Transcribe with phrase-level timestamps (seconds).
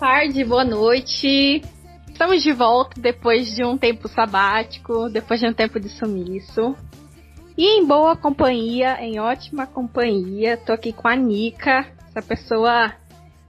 [0.00, 1.60] boa tarde, boa noite.
[2.08, 6.74] Estamos de volta depois de um tempo sabático, depois de um tempo de sumiço.
[7.54, 12.94] E em boa companhia, em ótima companhia, tô aqui com a Nika, essa pessoa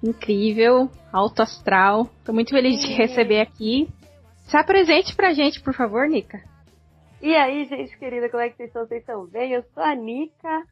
[0.04, 2.10] incrível, alto astral.
[2.26, 3.88] Tô muito feliz de receber aqui.
[4.50, 6.42] Se apresente pra gente, por favor, Nika.
[7.22, 8.86] E aí, gente querida, como é que vocês estão?
[8.86, 9.54] Vocês estão bem?
[9.54, 10.64] Eu sou a Nika,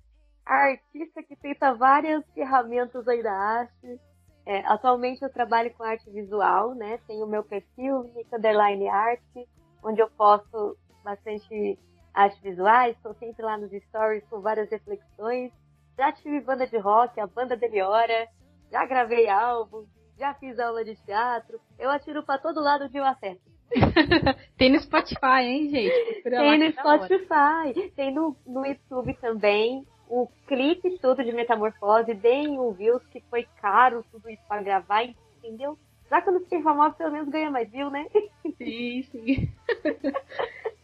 [0.45, 4.08] a artista que tenta várias ferramentas aí da arte.
[4.45, 6.99] É, atualmente eu trabalho com arte visual, né?
[7.07, 9.47] Tenho o meu perfil, Nika Underline Arte,
[9.83, 11.77] onde eu posto bastante
[12.13, 15.51] arte visuais, estou sempre lá nos stories com várias reflexões.
[15.97, 18.27] Já tive banda de rock, a banda Deliora,
[18.71, 19.85] já gravei álbum,
[20.17, 21.59] já fiz aula de teatro.
[21.77, 23.41] Eu atiro para todo lado de eu acerto.
[24.57, 26.21] Tem no Spotify, hein, gente?
[26.23, 32.71] Tem no Spotify, tem no, no YouTube também o clipe todo de Metamorfose, deem um
[32.71, 35.77] views, que foi caro tudo isso pra gravar, entendeu?
[36.09, 38.07] Já não fiquei famosa, pelo menos ganha mais view, né?
[38.57, 39.49] Sim, sim.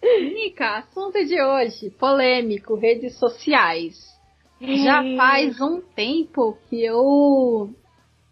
[0.03, 4.15] Nica, assunto de hoje, polêmico, redes sociais.
[4.61, 7.73] Já faz um tempo que eu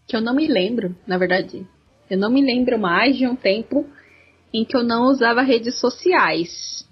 [0.07, 1.65] que eu não me lembro, na verdade.
[2.09, 3.85] Eu não me lembro mais de um tempo
[4.53, 6.87] em que eu não usava redes sociais.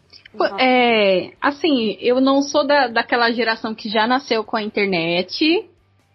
[0.60, 5.68] É, assim, eu não sou da, daquela geração que já nasceu com a internet.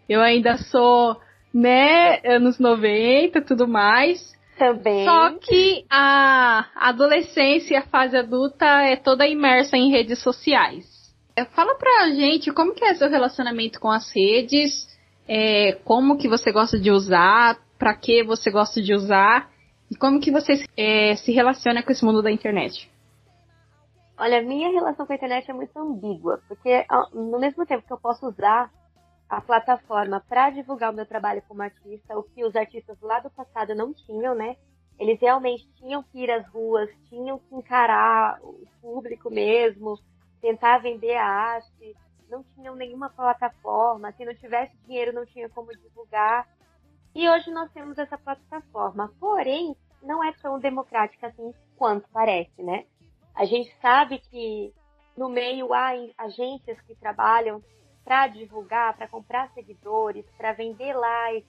[0.08, 1.16] Eu ainda sou,
[1.52, 4.34] né, anos 90 tudo mais.
[4.58, 5.04] Também.
[5.04, 10.86] Só que a adolescência e a fase adulta é toda imersa em redes sociais.
[11.36, 14.88] É, fala pra gente como que é seu relacionamento com as redes,
[15.28, 19.50] é, como que você gosta de usar, para que você gosta de usar
[19.90, 22.88] e como que você é, se relaciona com esse mundo da internet.
[24.18, 28.00] Olha, minha relação com a internet é muito ambígua, porque no mesmo tempo que eu
[28.00, 28.72] posso usar
[29.28, 33.28] a plataforma para divulgar o meu trabalho como artista, o que os artistas lá do
[33.28, 34.56] passado não tinham, né?
[34.98, 39.98] Eles realmente tinham que ir às ruas, tinham que encarar o público mesmo,
[40.40, 41.94] tentar vender a arte,
[42.30, 46.48] não tinham nenhuma plataforma, se não tivesse dinheiro não tinha como divulgar.
[47.14, 52.86] E hoje nós temos essa plataforma, porém não é tão democrática assim quanto parece, né?
[53.36, 54.72] A gente sabe que
[55.14, 57.62] no meio há agências que trabalham
[58.02, 61.46] para divulgar, para comprar seguidores, para vender likes.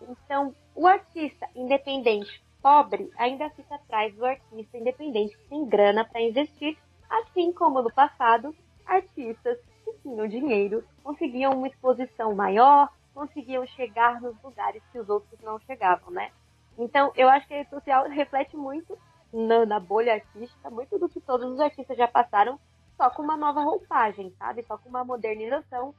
[0.00, 6.22] Então, o artista independente pobre ainda fica atrás do artista independente que tem grana para
[6.22, 6.78] investir,
[7.10, 8.54] assim como no passado,
[8.86, 15.38] artistas que tinham dinheiro conseguiam uma exposição maior, conseguiam chegar nos lugares que os outros
[15.40, 16.30] não chegavam, né?
[16.78, 18.96] Então, eu acho que a rede social reflete muito
[19.32, 22.58] na, na, bolha artística muito do que todos os artistas já passaram,
[22.96, 24.62] só com uma nova roupagem, sabe?
[24.64, 25.94] Só com uma modernização.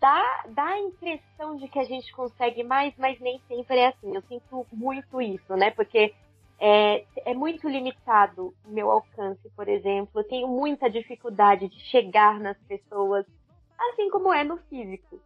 [0.00, 4.14] Dá, dá a impressão de que a gente consegue mais, mas nem sempre é assim.
[4.14, 5.70] Eu sinto muito isso, né?
[5.70, 6.14] Porque
[6.58, 10.20] é, é muito limitado o meu alcance, por exemplo.
[10.20, 13.26] Eu tenho muita dificuldade de chegar nas pessoas,
[13.78, 15.20] assim como é no físico.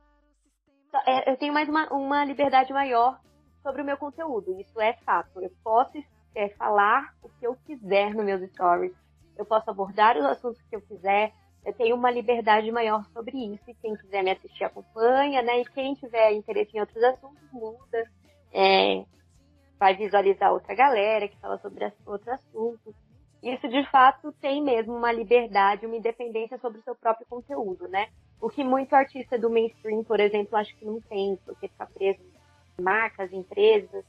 [1.06, 3.20] É, eu tenho mais uma, uma liberdade maior
[3.62, 5.40] sobre o meu conteúdo, isso é fato.
[5.40, 5.98] Eu posso
[6.36, 8.92] é, falar o que eu quiser nos meus stories.
[9.36, 11.32] Eu posso abordar os assuntos que eu quiser.
[11.64, 13.64] Eu tenho uma liberdade maior sobre isso.
[13.69, 15.60] E quem quiser me assistir acompanha, né?
[15.60, 18.04] E quem tiver interesse em outros assuntos muda.
[18.52, 19.04] É,
[19.78, 22.94] vai visualizar outra galera que fala sobre outros assuntos.
[23.42, 28.08] Isso de fato tem mesmo uma liberdade, uma independência sobre o seu próprio conteúdo, né?
[28.41, 32.20] O que muito artista do mainstream, por exemplo, acho que não tem, porque fica preso
[32.78, 34.04] em marcas, empresas.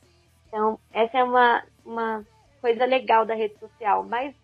[0.47, 2.25] Então, essa é uma, uma
[2.62, 4.03] coisa legal da rede social.
[4.03, 4.35] Mas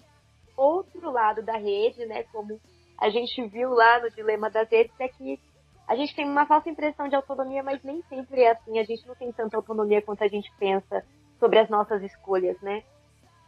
[0.55, 2.59] outro lado da rede, né, como
[2.97, 5.39] a gente viu lá no Dilema das Redes, é que
[5.87, 8.79] a gente tem uma falsa impressão de autonomia, mas nem sempre é assim.
[8.79, 11.03] A gente não tem tanta autonomia quanto a gente pensa
[11.39, 12.83] sobre as nossas escolhas, né?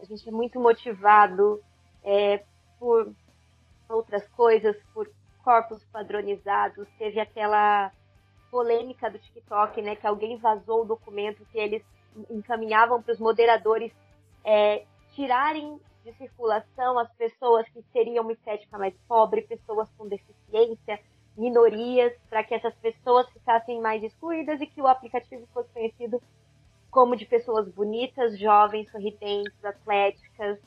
[0.01, 1.62] A gente é muito motivado
[2.04, 2.44] é,
[2.78, 3.13] por
[3.88, 5.10] outras coisas, por
[5.44, 6.88] corpos padronizados.
[6.98, 7.92] Teve aquela
[8.51, 11.84] polêmica do TikTok, né, que alguém vazou o documento que eles
[12.29, 13.91] encaminhavam para os moderadores
[14.44, 21.00] é, tirarem de circulação as pessoas que teriam uma estética mais pobre, pessoas com deficiência,
[21.35, 26.21] minorias, para que essas pessoas ficassem mais excluídas e que o aplicativo fosse conhecido
[26.91, 30.59] como de pessoas bonitas, jovens, sorridentes, atléticas.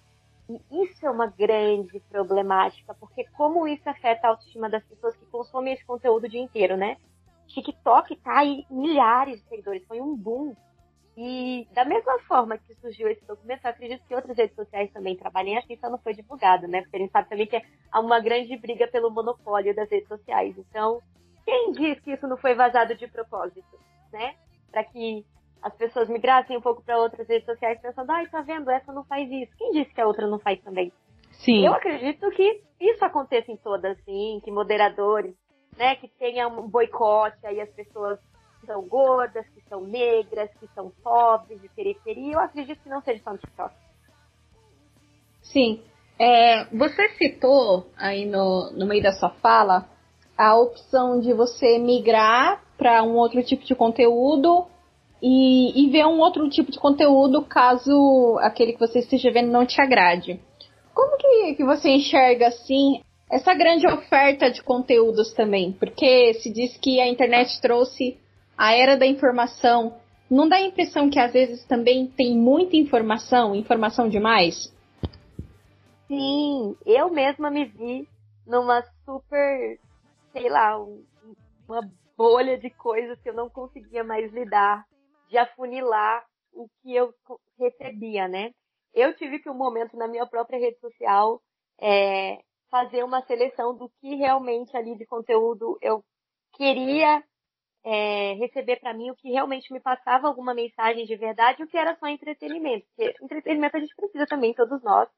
[0.49, 5.25] E isso é uma grande problemática, porque como isso afeta a autoestima das pessoas que
[5.27, 6.97] consomem esse conteúdo o dia inteiro, né?
[7.47, 10.55] TikTok tá aí milhares de seguidores, foi um boom
[11.21, 15.17] e da mesma forma que surgiu esse documento, eu acredito que outras redes sociais também
[15.17, 16.81] trabalhem assim, só não foi divulgado, né?
[16.83, 17.61] Porque a gente sabe também que
[17.91, 20.57] há uma grande briga pelo monopólio das redes sociais.
[20.57, 21.03] Então,
[21.45, 23.81] quem diz que isso não foi vazado de propósito,
[24.13, 24.37] né?
[24.71, 25.27] Para que
[25.61, 29.03] as pessoas migrassem um pouco para outras redes sociais pensando, ai, tá vendo, essa não
[29.03, 29.51] faz isso.
[29.59, 30.93] Quem disse que a outra não faz também?
[31.33, 31.67] Sim.
[31.67, 35.35] Eu acredito que isso aconteça em todas, sim, que moderadores,
[35.77, 38.28] né, que tenha um boicote aí as pessoas que
[38.67, 42.35] são gordas, que são negras, que são pobres, de periferia.
[42.35, 43.75] Eu acredito que não seja só no TikTok.
[45.43, 45.83] Sim.
[46.19, 49.89] É, você citou aí no, no meio da sua fala
[50.37, 54.67] a opção de você migrar para um outro tipo de conteúdo
[55.23, 59.67] e, e ver um outro tipo de conteúdo caso aquele que você esteja vendo não
[59.67, 60.41] te agrade.
[60.95, 65.73] Como que, que você enxerga assim essa grande oferta de conteúdos também?
[65.73, 68.17] Porque se diz que a internet trouxe
[68.59, 69.97] a era da informação.
[70.29, 74.75] Não dá a impressão que às vezes também tem muita informação, informação demais?
[76.09, 78.09] Sim, eu mesma me vi
[78.45, 79.79] numa super,
[80.33, 81.05] sei lá, um,
[81.69, 84.85] uma bolha de coisas que eu não conseguia mais lidar,
[85.29, 87.15] de afunilar o que eu
[87.59, 88.51] recebia, né?
[88.93, 91.41] Eu tive que um momento na minha própria rede social
[91.81, 92.39] é,
[92.71, 96.03] fazer uma seleção do que realmente ali de conteúdo eu
[96.55, 97.23] queria
[97.85, 101.77] é, receber para mim, o que realmente me passava alguma mensagem de verdade, o que
[101.77, 102.87] era só entretenimento.
[102.97, 105.09] Porque entretenimento a gente precisa também, todos nós.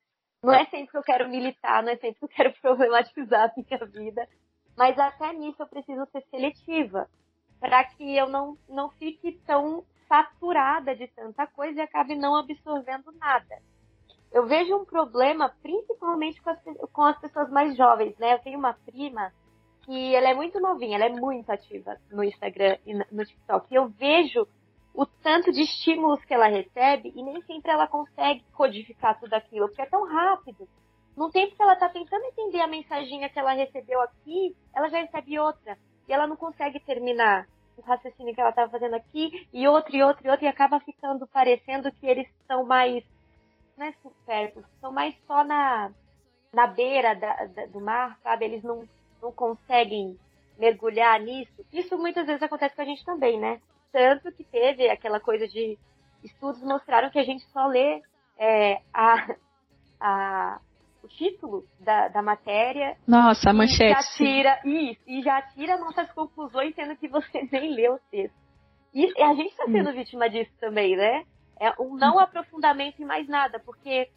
[0.43, 3.53] Não é sempre que eu quero militar, não é sempre que eu quero problematizar a
[3.57, 4.29] minha vida,
[4.77, 7.09] mas até nisso eu preciso ser seletiva,
[7.59, 13.13] para que eu não, não fique tão saturada de tanta coisa e acabe não absorvendo
[13.13, 13.63] nada.
[14.33, 16.59] Eu vejo um problema principalmente com as,
[16.93, 18.35] com as pessoas mais jovens, né?
[18.35, 19.33] Eu tenho uma prima
[19.91, 23.67] que ela é muito novinha, ela é muito ativa no Instagram e no TikTok.
[23.69, 24.47] E eu vejo
[24.95, 29.67] o tanto de estímulos que ela recebe e nem sempre ela consegue codificar tudo aquilo,
[29.67, 30.69] porque é tão rápido.
[31.17, 35.01] No tempo que ela está tentando entender a mensaginha que ela recebeu aqui, ela já
[35.01, 35.77] recebe outra.
[36.09, 40.05] E ela não consegue terminar o raciocínio que ela estava fazendo aqui, e outro, e
[40.05, 43.03] outro, e outro, e acaba ficando parecendo que eles são mais,
[43.77, 45.91] não é supérfluos, são mais só na,
[46.53, 48.45] na beira da, da, do mar, sabe?
[48.45, 48.87] Eles não,
[49.23, 50.19] não conseguem
[50.59, 51.65] mergulhar nisso.
[51.73, 53.61] Isso muitas vezes acontece com a gente também, né?
[53.93, 55.79] Tanto que teve aquela coisa de
[56.23, 58.03] estudos mostraram que a gente só lê
[58.39, 59.37] é, a,
[60.01, 60.61] a,
[61.03, 62.97] o título da, da matéria.
[63.07, 63.91] Nossa, a manchete.
[63.91, 68.39] Já tira, isso, e já tira nossas conclusões, sendo que você nem leu o texto.
[68.93, 69.95] E a gente está sendo hum.
[69.95, 71.25] vítima disso também, né?
[71.61, 72.21] É um não hum.
[72.21, 74.09] aprofundamento em mais nada, porque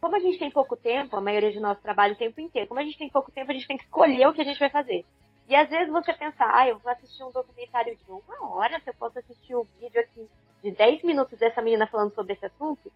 [0.00, 2.80] como a gente tem pouco tempo, a maioria de nós trabalha o tempo inteiro, como
[2.80, 4.70] a gente tem pouco tempo, a gente tem que escolher o que a gente vai
[4.70, 5.04] fazer.
[5.48, 8.90] E às vezes você pensa, ah, eu vou assistir um documentário de uma hora, se
[8.90, 10.28] eu posso assistir um vídeo aqui
[10.62, 12.92] de 10 minutos dessa menina falando sobre esse assunto,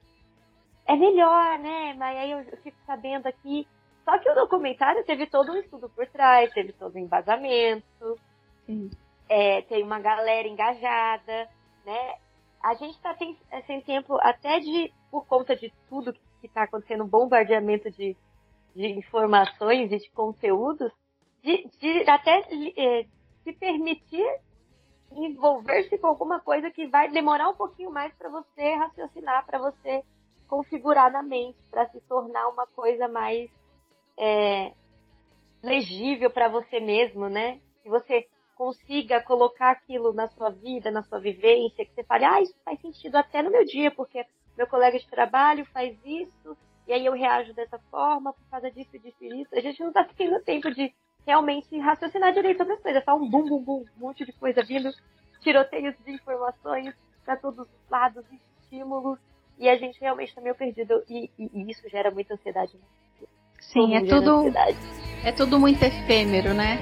[0.86, 1.94] é melhor, né?
[1.94, 3.66] Mas aí eu fico sabendo aqui.
[4.04, 8.18] Só que o documentário teve todo um estudo por trás, teve todo um embasamento,
[9.28, 11.48] é, tem uma galera engajada,
[11.86, 12.16] né?
[12.62, 17.04] A gente está sem, sem tempo até de, por conta de tudo que está acontecendo,
[17.04, 18.16] um bombardeamento de,
[18.74, 20.92] de informações e de conteúdos,
[21.42, 22.46] de, de até
[22.76, 23.06] é,
[23.42, 24.26] se permitir
[25.12, 30.02] envolver-se com alguma coisa que vai demorar um pouquinho mais para você raciocinar, para você
[30.48, 33.50] configurar na mente, para se tornar uma coisa mais
[34.18, 34.72] é,
[35.62, 37.60] legível para você mesmo, né?
[37.82, 42.40] Que você consiga colocar aquilo na sua vida, na sua vivência, que você fale, ah,
[42.40, 44.24] isso faz sentido até no meu dia, porque
[44.56, 46.56] meu colega de trabalho faz isso,
[46.86, 49.54] e aí eu reajo dessa forma por causa disso, disso e isso.
[49.54, 50.92] A gente não está tendo tempo de
[51.26, 53.02] realmente raciocinar direito sobre as coisas.
[53.02, 54.90] É só um bum, bum, bum, um monte de coisa vindo,
[55.40, 56.94] tiroteios de informações
[57.24, 58.24] para todos os lados,
[58.60, 59.18] estímulos,
[59.58, 61.02] e a gente realmente está meio perdido.
[61.08, 62.76] E, e, e, isso gera muita ansiedade.
[62.76, 63.26] Né?
[63.60, 64.52] Sim, é tudo,
[65.24, 66.78] é tudo muito efêmero, né?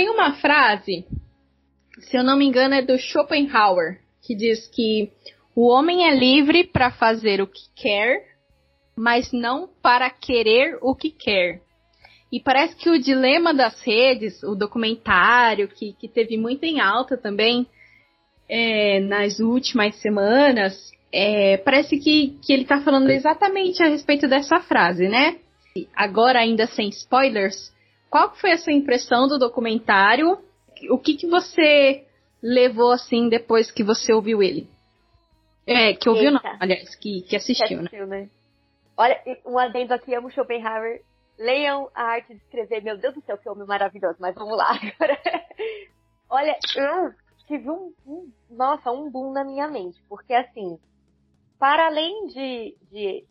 [0.00, 1.04] Tem uma frase,
[1.98, 5.12] se eu não me engano, é do Schopenhauer, que diz que
[5.54, 8.24] o homem é livre para fazer o que quer,
[8.96, 11.60] mas não para querer o que quer.
[12.32, 17.18] E parece que o dilema das redes, o documentário, que, que teve muito em alta
[17.18, 17.66] também
[18.48, 24.60] é, nas últimas semanas, é, parece que, que ele está falando exatamente a respeito dessa
[24.60, 25.36] frase, né?
[25.94, 27.70] Agora, ainda sem spoilers,
[28.10, 30.38] qual foi a sua impressão do documentário?
[30.90, 32.04] O que, que você
[32.42, 34.68] levou assim depois que você ouviu ele?
[35.66, 36.42] É, que ouviu Eita.
[36.42, 38.22] não, aliás, que, que assistiu, que assistiu né?
[38.22, 38.30] né?
[38.96, 41.02] Olha, um adendo aqui, amo Schopenhauer.
[41.38, 42.82] Leiam a arte de escrever.
[42.82, 44.16] Meu Deus do céu, que homem maravilhoso.
[44.18, 45.18] Mas vamos lá agora.
[46.28, 46.58] Olha,
[47.46, 50.78] tive um, um, nossa, um boom na minha mente, porque assim,
[51.58, 53.24] para além de, de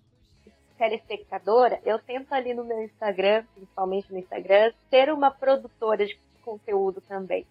[0.79, 7.01] telespectadora, eu tento ali no meu Instagram, principalmente no Instagram, ser uma produtora de conteúdo
[7.01, 7.45] também.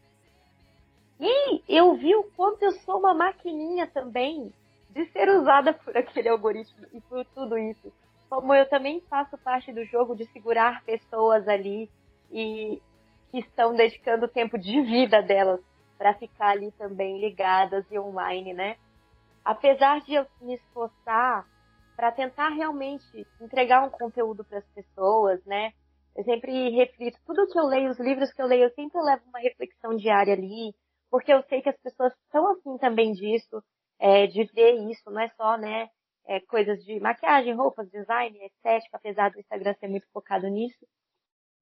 [1.20, 4.50] E eu vi o quanto eu sou uma maquininha também
[4.88, 7.92] de ser usada por aquele algoritmo e por tudo isso.
[8.30, 11.90] Como eu também faço parte do jogo de segurar pessoas ali
[12.32, 12.80] e
[13.30, 15.60] que estão dedicando o tempo de vida delas
[15.98, 18.76] para ficar ali também ligadas e online, né?
[19.44, 21.46] Apesar de eu me esforçar
[21.98, 25.72] para tentar realmente entregar um conteúdo para as pessoas, né?
[26.14, 29.24] Eu sempre reflito, tudo que eu leio, os livros que eu leio, eu sempre levo
[29.26, 30.72] uma reflexão diária ali,
[31.10, 33.60] porque eu sei que as pessoas estão assim também disso,
[33.98, 35.88] é, de ver isso, não é só, né,
[36.28, 40.86] é, coisas de maquiagem, roupas, design, estética, apesar do Instagram ser muito focado nisso.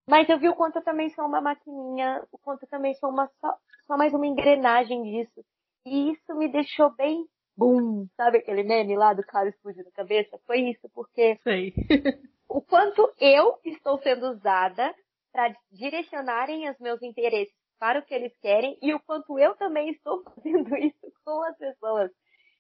[0.07, 3.09] Mas eu vi o quanto eu também sou uma maquininha, o quanto eu também sou
[3.09, 5.43] uma só, só mais uma engrenagem disso.
[5.87, 7.25] E isso me deixou bem
[7.57, 10.39] boom, sabe aquele meme lá do cara explodindo a cabeça?
[10.47, 11.73] Foi isso, porque Sei.
[12.49, 14.95] o quanto eu estou sendo usada
[15.33, 19.91] para direcionarem os meus interesses para o que eles querem e o quanto eu também
[19.91, 22.11] estou fazendo isso com as pessoas.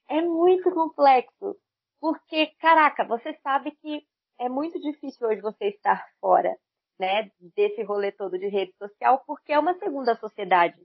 [0.08, 1.56] É muito complexo,
[2.00, 4.02] porque, caraca, você sabe que
[4.38, 6.54] é muito difícil hoje você estar fora,
[6.98, 10.76] né, desse rolê todo de rede social, porque é uma segunda sociedade.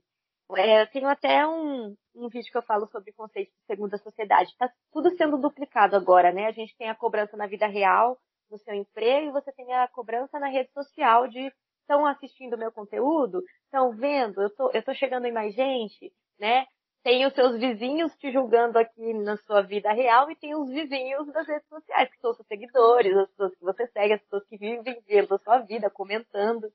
[0.56, 4.50] É, eu tenho até um, um vídeo que eu falo sobre conceito de segunda sociedade.
[4.50, 6.46] Está tudo sendo duplicado agora, né?
[6.46, 8.18] A gente tem a cobrança na vida real,
[8.50, 12.58] no seu emprego, e você tem a cobrança na rede social de estão assistindo o
[12.58, 16.66] meu conteúdo, estão vendo, eu tô, eu tô chegando em mais gente, né?
[17.02, 21.26] Tem os seus vizinhos te julgando aqui na sua vida real e tem os vizinhos
[21.32, 24.56] das redes sociais, que são seus seguidores, as pessoas que você segue, as pessoas que
[24.56, 26.72] vivem vendo a sua vida, comentando.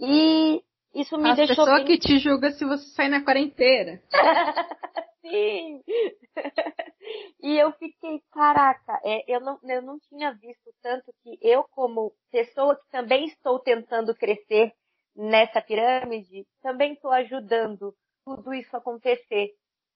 [0.00, 0.60] E
[0.94, 1.86] isso me As deixou pessoa bem...
[1.86, 4.00] que te julga se você sair na quarentena.
[5.20, 5.82] Sim!
[7.42, 12.12] e eu fiquei, caraca, é, eu, não, eu não tinha visto tanto que eu, como
[12.30, 14.72] pessoa que também estou tentando crescer
[15.16, 19.50] nessa pirâmide, também estou ajudando tudo isso acontecer,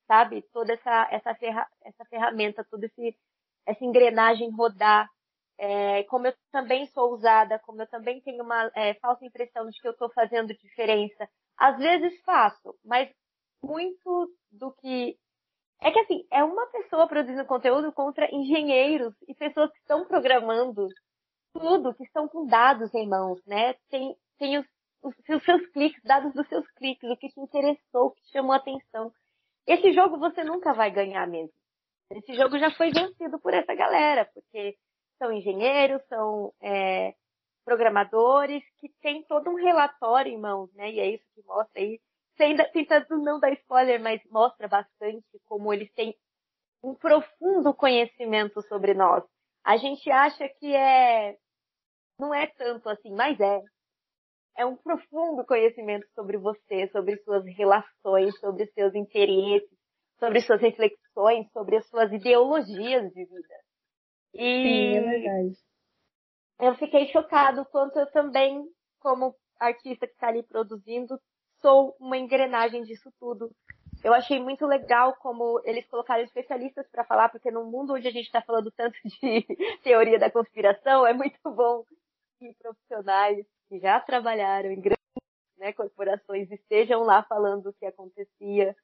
[0.07, 0.43] sabe?
[0.53, 2.89] Toda essa, essa, ferra, essa ferramenta, toda
[3.67, 5.09] essa engrenagem rodar.
[5.59, 9.81] É, como eu também sou usada, como eu também tenho uma é, falsa impressão de
[9.81, 11.29] que eu estou fazendo diferença.
[11.57, 13.11] Às vezes faço, mas
[13.63, 15.17] muito do que.
[15.81, 20.89] É que assim, é uma pessoa produzindo conteúdo contra engenheiros e pessoas que estão programando
[21.53, 23.75] tudo, que estão com dados em mãos, né?
[23.89, 24.67] Tem, tem os,
[25.03, 28.33] os, os seus cliques, dados dos seus cliques, o que te interessou, o que te
[28.33, 29.13] chamou a atenção.
[29.67, 31.53] Esse jogo você nunca vai ganhar mesmo.
[32.11, 34.77] Esse jogo já foi vencido por essa galera, porque
[35.19, 37.15] são engenheiros, são é,
[37.65, 40.91] programadores que têm todo um relatório em mãos, né?
[40.91, 42.01] E é isso que mostra aí,
[42.73, 46.17] tentando não dar spoiler, mas mostra bastante como eles têm
[46.83, 49.25] um profundo conhecimento sobre nós.
[49.65, 51.37] A gente acha que é
[52.19, 53.63] não é tanto assim, mas é.
[54.57, 59.71] É um profundo conhecimento sobre você, sobre suas relações, sobre seus interesses,
[60.19, 63.68] sobre suas reflexões, sobre as suas ideologias de vida.
[64.35, 65.59] E Sim, é verdade.
[66.61, 68.65] eu fiquei chocado quanto eu também,
[69.01, 71.19] como artista que está ali produzindo,
[71.61, 73.51] sou uma engrenagem disso tudo.
[74.03, 78.13] Eu achei muito legal como eles colocaram especialistas para falar, porque no mundo onde a
[78.13, 79.45] gente está falando tanto de
[79.83, 81.85] teoria da conspiração, é muito bom
[82.39, 84.99] que profissionais que já trabalharam em grandes
[85.59, 88.77] né, corporações estejam lá falando o que acontecia,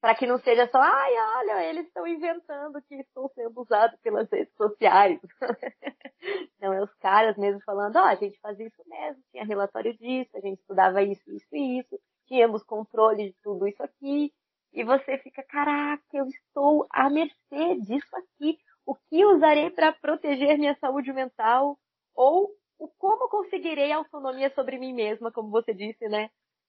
[0.00, 4.30] para que não seja só, ai, olha, eles estão inventando que estou sendo usado pelas
[4.30, 5.20] redes sociais.
[6.60, 9.96] não, é os caras mesmo falando, ó, oh, a gente fazia isso mesmo, tinha relatório
[9.96, 14.32] disso, a gente estudava isso, isso e isso, tínhamos controle de tudo isso aqui,
[14.76, 18.58] e você fica, caraca, eu estou à mercê disso aqui.
[18.84, 21.78] O que usarei para proteger minha saúde mental?
[22.14, 26.28] Ou o como conseguirei autonomia sobre mim mesma, como você disse, né?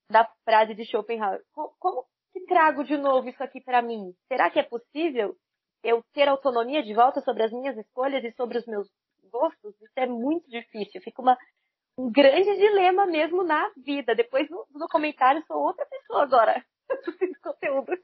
[0.09, 1.43] Da frase de Schopenhauer.
[1.51, 4.13] Como, que trago de novo isso aqui para mim?
[4.27, 5.35] Será que é possível
[5.83, 8.87] eu ter autonomia de volta sobre as minhas escolhas e sobre os meus
[9.31, 9.73] gostos?
[9.81, 11.01] Isso é muito difícil.
[11.01, 11.37] Fica uma,
[11.97, 14.15] um grande dilema mesmo na vida.
[14.15, 16.63] Depois no, no comentário sou outra pessoa agora.
[17.43, 17.97] conteúdo.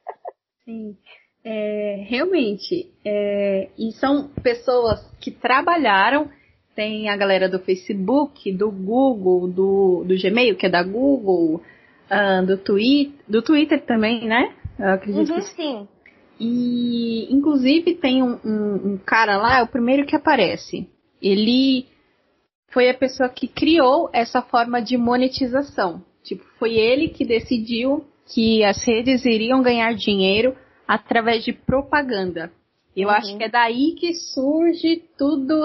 [0.64, 0.98] Sim.
[1.44, 2.92] É, realmente.
[3.06, 6.30] É, e são pessoas que trabalharam.
[6.76, 11.62] Tem a galera do Facebook, do Google, do, do Gmail, que é da Google,
[12.14, 14.54] uh, do, Twitter, do Twitter também, né?
[14.80, 15.88] Eu acredito uhum, que sim.
[16.40, 20.90] E inclusive tem um, um, um cara lá, é o primeiro que aparece.
[21.22, 21.86] Ele
[22.72, 26.04] foi a pessoa que criou essa forma de monetização.
[26.24, 28.04] Tipo, foi ele que decidiu
[28.34, 30.56] que as redes iriam ganhar dinheiro
[30.88, 32.52] através de propaganda.
[32.96, 33.14] Eu uhum.
[33.14, 35.62] acho que é daí que surge tudo,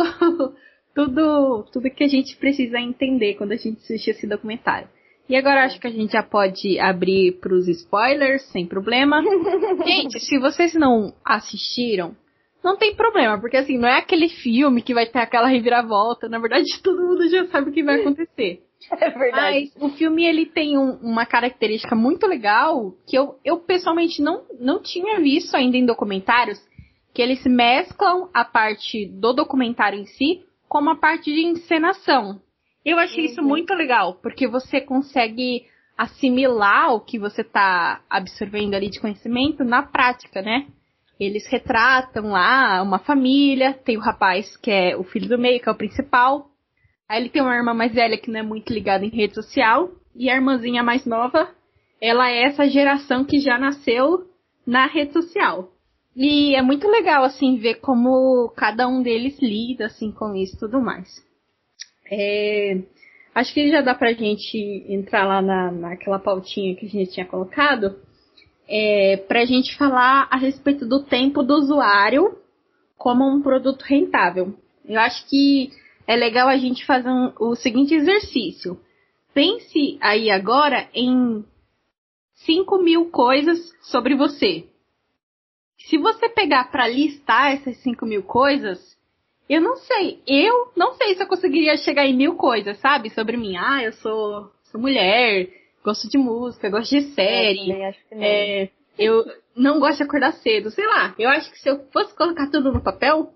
[0.95, 4.89] tudo, tudo que a gente precisa entender quando a gente assiste esse documentário.
[5.29, 9.23] E agora acho que a gente já pode abrir para os spoilers sem problema.
[9.85, 12.17] gente, se vocês não assistiram,
[12.65, 16.29] não tem problema, porque assim, não é aquele filme que vai ter aquela reviravolta.
[16.29, 18.63] Na verdade, todo mundo já sabe o que vai acontecer.
[18.93, 19.73] É verdade.
[19.75, 24.45] Mas o filme ele tem um, uma característica muito legal que eu, eu pessoalmente não,
[24.61, 26.59] não tinha visto ainda em documentários,
[27.13, 32.41] que eles mesclam a parte do documentário em si com a parte de encenação.
[32.89, 33.31] Eu achei uhum.
[33.31, 39.63] isso muito legal, porque você consegue assimilar o que você está absorvendo ali de conhecimento
[39.63, 40.67] na prática, né?
[41.21, 45.69] Eles retratam lá uma família, tem o rapaz que é o filho do meio, que
[45.69, 46.49] é o principal.
[47.07, 49.91] Aí ele tem uma irmã mais velha que não é muito ligada em rede social.
[50.17, 51.47] E a irmãzinha mais nova,
[52.01, 54.25] ela é essa geração que já nasceu
[54.67, 55.73] na rede social.
[56.17, 60.59] E é muito legal, assim, ver como cada um deles lida, assim, com isso e
[60.59, 61.28] tudo mais.
[62.11, 62.81] É,
[63.35, 67.27] acho que já dá pra gente entrar lá na, naquela pautinha que a gente tinha
[67.27, 67.99] colocado,
[68.69, 72.37] é, pra gente falar a respeito do tempo do usuário
[72.97, 74.55] como um produto rentável.
[74.85, 75.71] Eu acho que
[76.07, 78.79] é legal a gente fazer um, o seguinte exercício.
[79.33, 81.45] Pense aí agora em
[82.35, 84.67] 5 mil coisas sobre você.
[85.79, 88.98] Se você pegar para listar essas 5 mil coisas,
[89.49, 90.21] eu não sei.
[90.27, 93.11] Eu não sei se eu conseguiria chegar em mil coisas, sabe?
[93.11, 93.57] Sobre mim.
[93.57, 95.49] Ah, eu sou, sou mulher,
[95.83, 97.73] gosto de música, gosto de série.
[97.73, 98.23] É, acho que não.
[98.23, 99.25] É, eu
[99.57, 100.71] não gosto de acordar cedo.
[100.71, 101.15] Sei lá.
[101.19, 103.33] Eu acho que se eu fosse colocar tudo no papel,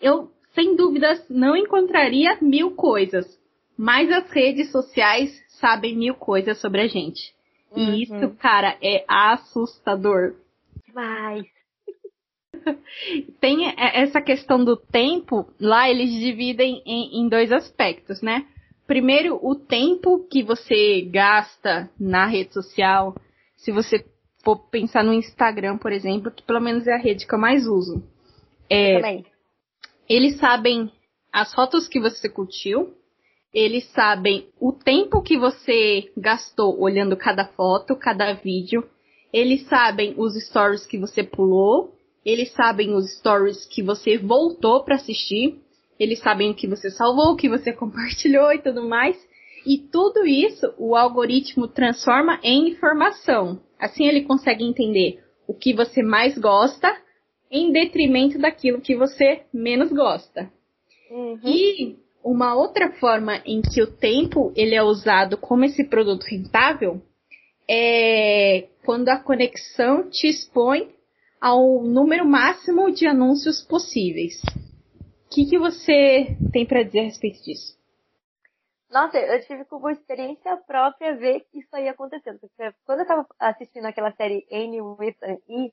[0.00, 3.26] eu, sem dúvidas, não encontraria mil coisas.
[3.76, 7.34] Mas as redes sociais sabem mil coisas sobre a gente.
[7.72, 7.94] Uhum.
[7.94, 10.34] E isso, cara, é assustador.
[10.94, 11.44] Mas
[13.40, 18.46] Tem essa questão do tempo, lá eles dividem em, em dois aspectos, né?
[18.86, 23.14] Primeiro, o tempo que você gasta na rede social.
[23.56, 24.04] Se você
[24.44, 27.66] for pensar no Instagram, por exemplo, que pelo menos é a rede que eu mais
[27.66, 28.02] uso.
[28.70, 29.26] É, Também.
[30.08, 30.90] Eles sabem
[31.32, 32.94] as fotos que você curtiu,
[33.52, 38.88] eles sabem o tempo que você gastou olhando cada foto, cada vídeo,
[39.32, 41.95] eles sabem os stories que você pulou,
[42.26, 45.60] eles sabem os stories que você voltou para assistir,
[45.96, 49.16] eles sabem o que você salvou, o que você compartilhou e tudo mais.
[49.64, 53.60] E tudo isso o algoritmo transforma em informação.
[53.78, 56.92] Assim ele consegue entender o que você mais gosta
[57.48, 60.50] em detrimento daquilo que você menos gosta.
[61.10, 61.38] Uhum.
[61.44, 67.00] E uma outra forma em que o tempo ele é usado como esse produto rentável
[67.68, 70.95] é quando a conexão te expõe
[71.40, 74.40] ao número máximo de anúncios possíveis.
[75.26, 77.76] O que, que você tem para dizer a respeito disso?
[78.90, 82.38] Nossa, eu tive como experiência própria ver isso aí acontecendo.
[82.38, 85.72] Porque quando eu estava assistindo aquela série Annie with an E,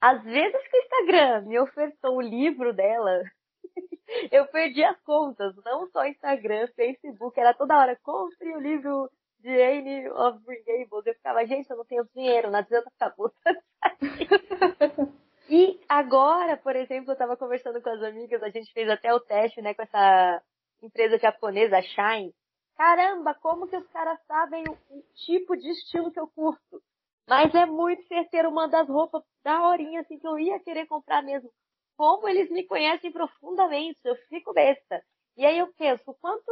[0.00, 3.22] às vezes que o Instagram me ofertou o livro dela,
[4.30, 5.54] eu perdi as contas.
[5.64, 9.10] Não só Instagram, Facebook, era toda hora, compre o livro
[9.42, 11.06] de Anne of Green Gables.
[11.06, 13.58] Eu ficava, gente, eu não tenho dinheiro, não adianta ficar botando
[15.48, 19.20] E agora, por exemplo, eu estava conversando com as amigas, a gente fez até o
[19.20, 20.42] teste, né, com essa
[20.80, 22.32] empresa japonesa, Shine.
[22.76, 26.82] Caramba, como que os caras sabem o, o tipo de estilo que eu curto?
[27.28, 31.22] Mas é muito certeiro uma das roupas da horinha, assim, que eu ia querer comprar
[31.22, 31.50] mesmo.
[31.96, 35.02] Como eles me conhecem profundamente, eu fico besta.
[35.36, 36.50] E aí eu penso, quanto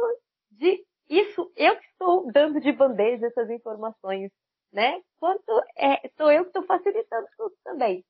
[0.51, 4.31] de isso eu que estou dando de bandeja essas informações,
[4.71, 5.01] né?
[5.19, 8.03] Quanto é, sou eu que estou facilitando tudo também.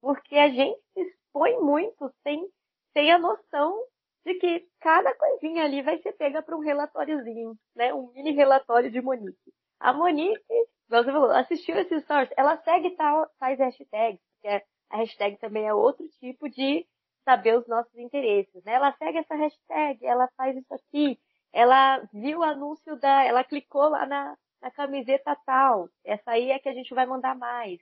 [0.00, 2.48] Porque a gente se expõe muito sem,
[2.92, 3.80] sem a noção
[4.24, 7.92] de que cada coisinha ali vai ser pega para um relatóriozinho, né?
[7.94, 9.52] Um mini relatório de Monique.
[9.78, 10.42] A Monique,
[10.88, 15.74] você falou, assistiu esses stories, ela segue tal, tais hashtags, porque a hashtag também é
[15.74, 16.86] outro tipo de
[17.24, 18.74] saber os nossos interesses, né?
[18.74, 21.18] Ela segue essa hashtag, ela faz isso aqui,
[21.54, 25.88] ela viu o anúncio da, ela clicou lá na, na camiseta tal.
[26.04, 27.80] Essa aí é que a gente vai mandar mais.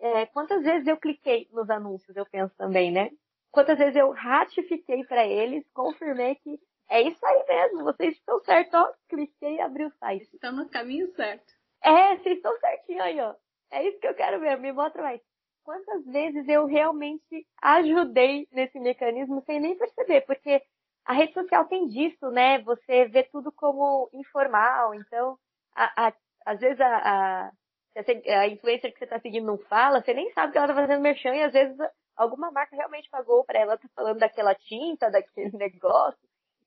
[0.00, 3.10] É, quantas vezes eu cliquei nos anúncios, eu penso também, né?
[3.50, 8.72] Quantas vezes eu ratifiquei para eles, confirmei que é isso aí mesmo, vocês estão certos,
[8.72, 8.92] ó.
[9.08, 10.28] Cliquei e abri o site.
[10.32, 11.52] Estão no caminho certo.
[11.82, 13.34] É, vocês estão certinho aí, ó.
[13.70, 15.20] É isso que eu quero ver, me mostra mais.
[15.64, 20.62] Quantas vezes eu realmente ajudei nesse mecanismo sem nem perceber, porque
[21.04, 22.60] a rede social tem disso, né?
[22.62, 25.38] Você vê tudo como informal, então,
[25.74, 26.12] a, a,
[26.46, 27.50] às vezes a,
[27.96, 31.00] a, influencer que você tá seguindo não fala, você nem sabe que ela tá fazendo
[31.02, 31.76] merchan e às vezes
[32.16, 36.18] alguma marca realmente pagou para ela tá falando daquela tinta, daquele negócio.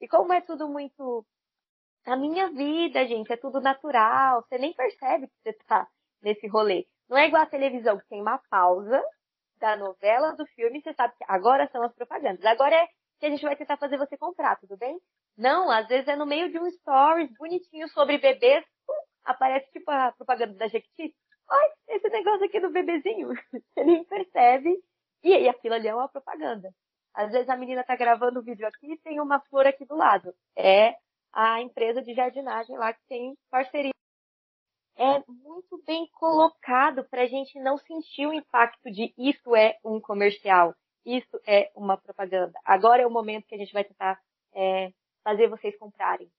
[0.02, 1.26] E como é tudo muito
[2.06, 5.88] a minha vida, gente, é tudo natural, você nem percebe que você tá
[6.22, 6.86] nesse rolê.
[7.10, 9.02] Não é igual a televisão que tem uma pausa
[9.60, 12.44] da novela, do filme, você sabe que agora são as propagandas.
[12.46, 12.88] Agora é
[13.20, 15.00] que a gente vai tentar fazer você comprar, tudo bem?
[15.38, 18.66] Não, às vezes é no meio de um stories bonitinho sobre bebês,
[19.24, 21.16] aparece tipo a propaganda da Jequiti.
[21.50, 23.30] Olha, esse negócio aqui do bebezinho.
[23.52, 24.82] Você nem percebe.
[25.24, 26.72] E aí aquilo ali é uma propaganda.
[27.14, 29.96] Às vezes a menina tá gravando o vídeo aqui e tem uma flor aqui do
[29.96, 30.34] lado.
[30.56, 30.96] É
[31.34, 33.92] a empresa de jardinagem lá que tem parceria.
[34.98, 40.00] É muito bem colocado para a gente não sentir o impacto de isso é um
[40.00, 40.74] comercial,
[41.06, 42.60] isso é uma propaganda.
[42.66, 44.20] Agora é o momento que a gente vai tentar
[44.54, 44.92] é,
[45.24, 46.30] fazer vocês comprarem.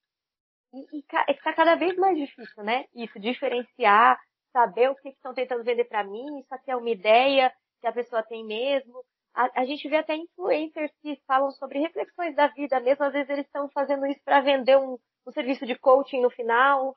[0.72, 2.84] E, está cada vez mais difícil, né?
[2.94, 4.20] Isso, diferenciar,
[4.52, 7.92] saber o que estão tentando vender para mim, isso aqui é uma ideia que a
[7.92, 9.02] pessoa tem mesmo.
[9.34, 13.28] A, a, gente vê até influencers que falam sobre reflexões da vida mesmo, às vezes
[13.28, 16.96] eles estão fazendo isso para vender um, um serviço de coaching no final.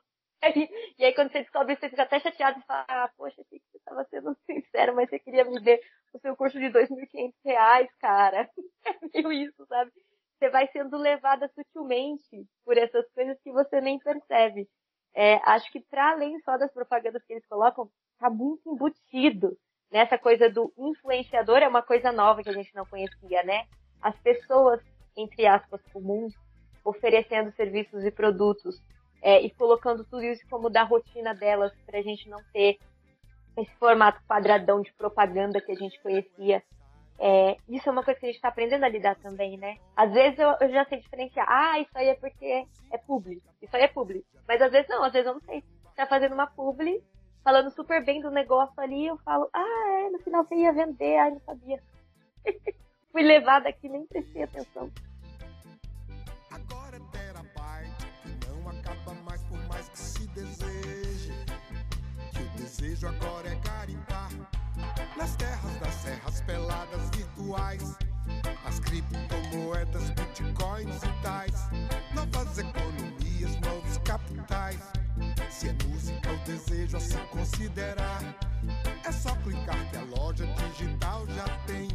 [0.98, 3.58] E aí quando você descobre isso, você fica até chateado e fala, ah, poxa, que
[3.58, 5.80] você estava sendo sincero, mas você queria vender
[6.14, 8.48] o seu curso de 2.500 reais, cara.
[8.84, 9.92] É meio isso, sabe?
[10.40, 14.66] você vai sendo levada sutilmente por essas coisas que você nem percebe.
[15.14, 19.56] É, acho que para além só das propagandas que eles colocam, tá muito embutido
[19.92, 23.66] nessa coisa do influenciador, é uma coisa nova que a gente não conhecia, né?
[24.00, 24.80] As pessoas,
[25.14, 26.32] entre aspas, comuns,
[26.82, 28.80] oferecendo serviços e produtos
[29.22, 32.78] é, e colocando tudo isso como da rotina delas para a gente não ter
[33.56, 36.62] esse formato quadradão de propaganda que a gente conhecia
[37.22, 39.76] é, isso é uma coisa que a gente está aprendendo a lidar também, né?
[39.94, 41.46] Às vezes eu, eu, já sei diferenciar.
[41.46, 43.46] Ah, isso aí é porque é público.
[43.60, 44.26] Isso aí é público.
[44.48, 45.62] Mas às vezes não, às vezes eu não sei.
[45.94, 47.04] Tá fazendo uma publi,
[47.44, 51.18] falando super bem do negócio ali, eu falo, ah, é, no final você ia vender,
[51.18, 51.82] ai, não sabia.
[53.12, 54.90] Fui levada aqui, nem prestei atenção.
[60.40, 61.32] Deseje.
[62.32, 64.30] Que o desejo agora é garimpar
[65.16, 67.96] nas terras das serras peladas virtuais.
[68.64, 71.54] As criptomoedas, bitcoins e tais.
[72.14, 74.80] Novas economias, novos capitais.
[75.50, 78.22] Se é música o desejo a se considerar,
[79.04, 81.88] é só clicar que a loja digital já tem.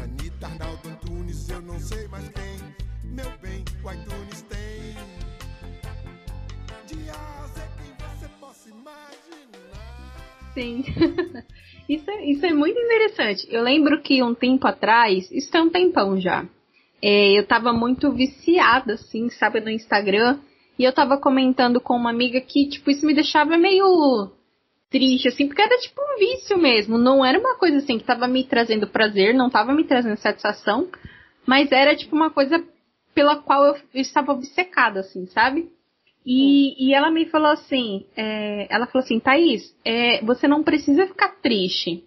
[0.00, 2.74] Anitta, Arnaldo Antunes, eu não sei mais quem.
[3.02, 5.21] Meu bem, o iTunes tem.
[10.54, 10.84] Sim.
[11.88, 13.46] Isso é, isso é muito interessante.
[13.50, 16.46] Eu lembro que um tempo atrás, isso tem um tempão já,
[17.02, 20.38] é, eu tava muito viciada, assim, sabe, no Instagram.
[20.78, 24.30] E eu tava comentando com uma amiga que, tipo, isso me deixava meio
[24.88, 26.96] triste, assim, porque era tipo um vício mesmo.
[26.96, 30.88] Não era uma coisa assim que tava me trazendo prazer, não tava me trazendo satisfação,
[31.44, 32.62] mas era tipo uma coisa
[33.14, 35.70] pela qual eu estava obcecada, assim, sabe?
[36.24, 41.06] E, e ela me falou assim, é, ela falou assim, Thaís, é, você não precisa
[41.06, 42.04] ficar triste.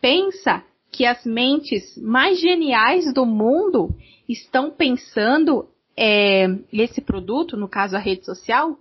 [0.00, 3.90] Pensa que as mentes mais geniais do mundo
[4.28, 8.76] estão pensando é, esse produto, no caso a rede social,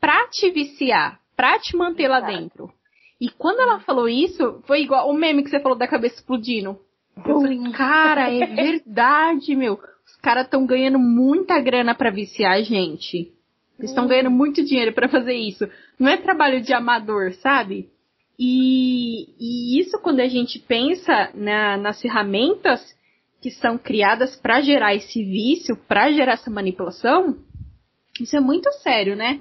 [0.00, 2.70] para te viciar, para te manter lá dentro.
[3.20, 6.78] E quando ela falou isso, foi igual o meme que você falou da cabeça explodindo.
[7.16, 9.74] Eu falei, cara, é verdade, meu.
[9.74, 13.32] Os caras estão ganhando muita grana para viciar a gente.
[13.78, 15.68] Eles estão ganhando muito dinheiro para fazer isso.
[15.98, 17.88] Não é trabalho de amador, sabe?
[18.38, 22.94] E, e isso quando a gente pensa na, nas ferramentas
[23.40, 27.36] que são criadas para gerar esse vício, para gerar essa manipulação,
[28.20, 29.40] isso é muito sério, né?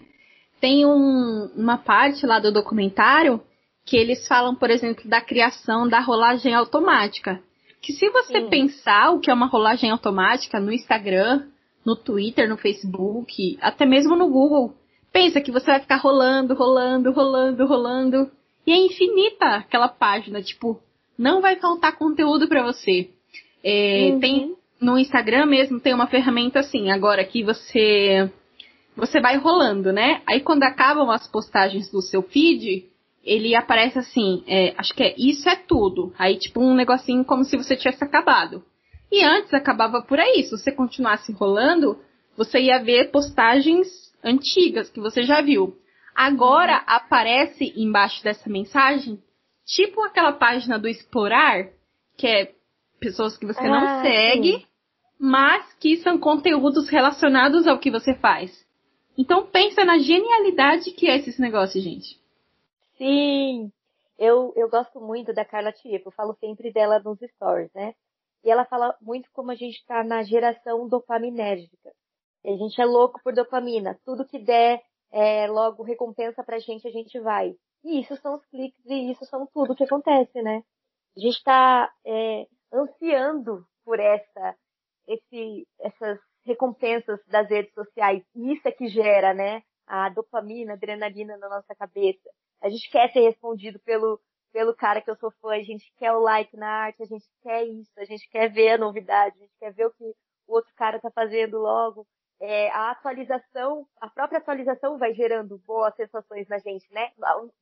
[0.60, 3.42] Tem um, uma parte lá do documentário
[3.86, 7.42] que eles falam, por exemplo, da criação da rolagem automática.
[7.82, 8.50] Que se você Sim.
[8.50, 11.48] pensar o que é uma rolagem automática no Instagram,
[11.86, 14.74] no Twitter, no Facebook, até mesmo no Google.
[15.12, 18.32] Pensa que você vai ficar rolando, rolando, rolando, rolando.
[18.66, 20.80] E é infinita aquela página, tipo,
[21.18, 23.10] não vai faltar conteúdo para você.
[23.64, 24.20] É, uhum.
[24.20, 28.30] Tem no Instagram mesmo tem uma ferramenta assim, agora que você
[28.96, 30.22] você vai rolando, né?
[30.28, 32.86] Aí quando acabam as postagens do seu feed,
[33.24, 36.14] ele aparece assim, é, acho que é isso é tudo.
[36.20, 38.64] Aí tipo um negocinho como se você tivesse acabado.
[39.14, 40.44] E antes acabava por aí.
[40.44, 42.00] Se você continuasse rolando,
[42.36, 43.88] você ia ver postagens
[44.24, 45.78] antigas que você já viu.
[46.16, 46.84] Agora uhum.
[46.88, 49.22] aparece embaixo dessa mensagem,
[49.68, 51.70] tipo aquela página do explorar,
[52.18, 52.56] que é
[53.00, 54.66] pessoas que você ah, não segue, sim.
[55.20, 58.66] mas que são conteúdos relacionados ao que você faz.
[59.16, 62.20] Então pensa na genialidade que é esses negócios, gente.
[62.98, 63.72] Sim.
[64.18, 67.94] Eu, eu gosto muito da Carla Tiepo, eu falo sempre dela nos stories, né?
[68.44, 71.92] E ela fala muito como a gente está na geração dopaminérgica.
[72.46, 73.98] A gente é louco por dopamina.
[74.04, 77.56] Tudo que der é, logo recompensa pra gente, a gente vai.
[77.84, 80.64] E isso são os cliques e isso são tudo que acontece, né?
[81.16, 84.56] A gente está é, ansiando por essa,
[85.08, 88.24] esse, essas recompensas das redes sociais.
[88.36, 89.62] E isso é que gera, né?
[89.86, 92.30] A dopamina, a adrenalina na nossa cabeça.
[92.62, 94.20] A gente quer ser respondido pelo,
[94.54, 97.26] pelo cara que eu sou fã, a gente quer o like na arte, a gente
[97.42, 100.04] quer isso, a gente quer ver a novidade, a gente quer ver o que
[100.48, 102.08] o outro cara tá fazendo logo.
[102.40, 107.12] É, a atualização, a própria atualização vai gerando boas sensações na gente, né?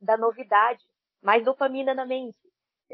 [0.01, 0.83] Da novidade,
[1.21, 2.37] mais dopamina na mente.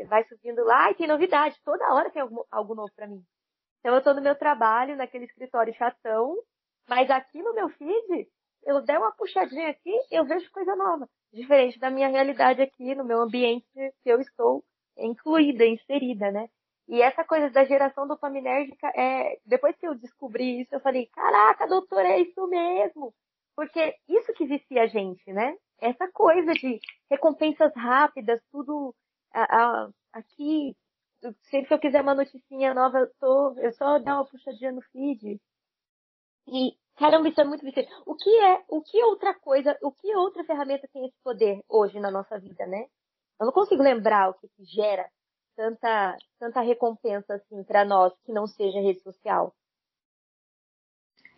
[0.07, 3.23] Vai subindo lá e tem novidade, toda hora tem algo, algo novo para mim.
[3.79, 6.37] Então eu tô no meu trabalho, naquele escritório chatão,
[6.87, 8.29] mas aqui no meu feed,
[8.63, 11.09] eu der uma puxadinha aqui, eu vejo coisa nova.
[11.31, 13.67] Diferente da minha realidade aqui, no meu ambiente
[14.03, 14.63] que eu estou
[14.97, 16.49] incluída, inserida, né?
[16.87, 21.67] E essa coisa da geração dopaminérgica, é, depois que eu descobri isso, eu falei, caraca,
[21.67, 23.13] doutor, é isso mesmo.
[23.55, 25.57] Porque isso que vicia a gente, né?
[25.79, 28.95] Essa coisa de recompensas rápidas, tudo
[29.33, 30.75] a, a, aqui,
[31.49, 34.81] sempre que eu quiser uma noticinha nova, eu, tô, eu só dar uma puxadinha no
[34.83, 35.39] feed.
[36.47, 37.89] E, caramba, isso é muito viciante.
[38.05, 41.99] O que é, o que outra coisa, o que outra ferramenta tem esse poder hoje
[41.99, 42.85] na nossa vida, né?
[43.39, 45.07] Eu não consigo lembrar o que, que gera
[45.55, 49.53] tanta, tanta recompensa assim para nós que não seja rede social.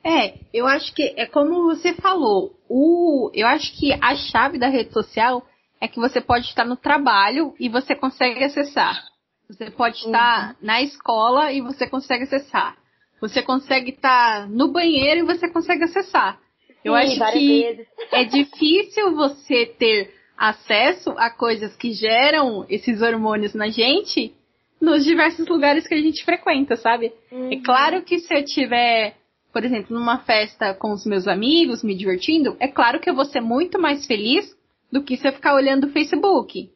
[0.04, 2.58] É, eu acho que é como você falou.
[2.70, 5.46] O, eu acho que a chave da rede social
[5.82, 9.04] é que você pode estar no trabalho e você consegue acessar.
[9.48, 10.56] Você pode estar uhum.
[10.62, 12.78] na escola e você consegue acessar.
[13.22, 16.40] Você consegue estar no banheiro e você consegue acessar.
[16.84, 17.88] Eu Sim, acho que vezes.
[18.12, 24.34] é difícil você ter acesso a coisas que geram esses hormônios na gente
[24.80, 27.12] nos diversos lugares que a gente frequenta, sabe?
[27.30, 27.52] É uhum.
[27.52, 29.16] É claro que se eu tiver,
[29.52, 33.26] por exemplo, numa festa com os meus amigos, me divertindo, é claro que eu vou
[33.26, 34.58] ser muito mais feliz
[34.90, 36.70] do que se eu ficar olhando o Facebook.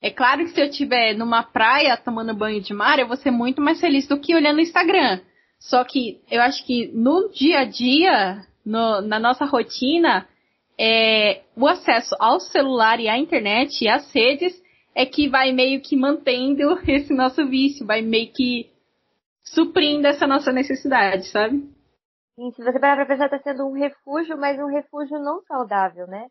[0.00, 3.30] É claro que se eu estiver numa praia tomando banho de mar, eu vou ser
[3.30, 5.20] muito mais feliz do que olhando o Instagram.
[5.58, 10.26] Só que eu acho que no dia a dia, no, na nossa rotina,
[10.78, 14.62] é, o acesso ao celular e à internet e às redes
[14.94, 18.70] é que vai meio que mantendo esse nosso vício, vai meio que
[19.42, 21.68] suprindo essa nossa necessidade, sabe?
[22.34, 26.06] Sim, se você parar pra pensar, tá sendo um refúgio, mas um refúgio não saudável,
[26.06, 26.28] né?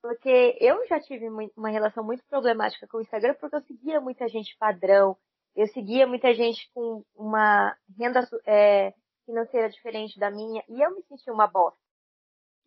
[0.00, 4.26] Porque eu já tive uma relação muito problemática com o Instagram porque eu seguia muita
[4.28, 5.14] gente padrão,
[5.54, 8.94] eu seguia muita gente com uma renda é,
[9.26, 11.78] financeira diferente da minha e eu me sentia uma bosta.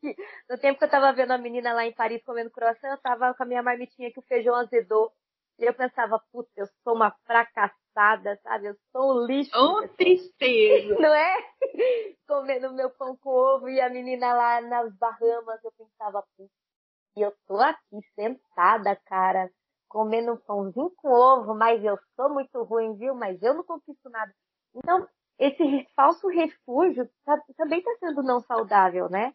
[0.50, 3.34] No tempo que eu tava vendo a menina lá em Paris comendo croissant, eu tava
[3.34, 5.12] com a minha marmitinha que o feijão azedou.
[5.60, 8.68] E eu pensava, puta, eu sou uma fracassada, sabe?
[8.68, 9.52] Eu sou um lixo.
[9.56, 10.96] Oh, tristeza!
[11.00, 11.36] Não é?
[12.28, 16.52] Comendo meu pão com ovo e a menina lá nas Bahamas, eu pensava, puta,
[17.16, 19.50] e eu tô aqui sentada, cara,
[19.94, 23.14] comendo um pãozinho com ovo, mas eu sou muito ruim, viu?
[23.14, 24.34] Mas eu não conquisto nada.
[24.76, 29.32] Então, esse falso refúgio tá, também está sendo não saudável, né?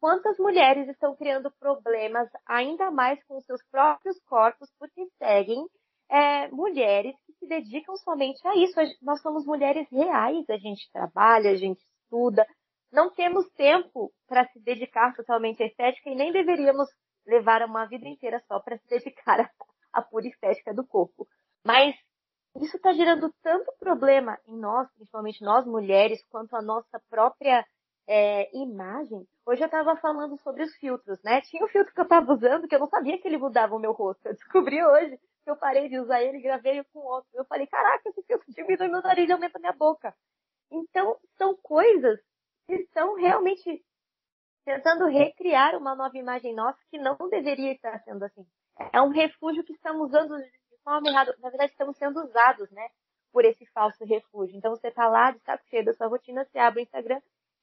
[0.00, 5.66] Quantas mulheres estão criando problemas ainda mais com seus próprios corpos porque seguem
[6.08, 8.74] é, mulheres que se dedicam somente a isso.
[9.02, 12.46] Nós somos mulheres reais, a gente trabalha, a gente estuda,
[12.90, 16.88] não temos tempo para se dedicar totalmente à estética e nem deveríamos
[17.26, 19.50] levar uma vida inteira só para se dedicar
[19.98, 21.26] à pura estética do corpo.
[21.64, 21.94] Mas
[22.56, 27.64] isso está gerando tanto problema em nós, principalmente nós mulheres, quanto a nossa própria
[28.08, 29.26] é, imagem.
[29.46, 31.40] Hoje eu estava falando sobre os filtros, né?
[31.42, 33.78] Tinha um filtro que eu estava usando que eu não sabia que ele mudava o
[33.78, 34.26] meu rosto.
[34.26, 37.28] Eu descobri hoje que eu parei de usar ele e gravei com outro.
[37.34, 40.14] Eu falei, caraca, esse filtro diminui meu nariz e aumenta minha boca.
[40.70, 42.18] Então, são coisas
[42.66, 43.82] que estão realmente
[44.64, 48.46] tentando recriar uma nova imagem nossa que não deveria estar sendo assim.
[48.92, 51.34] É um refúgio que estamos usando de forma errada.
[51.40, 52.88] Na verdade, estamos sendo usados, né?
[53.32, 54.56] Por esse falso refúgio.
[54.56, 57.20] Então, você está lá de saco cheio da sua rotina, você abre o Instagram,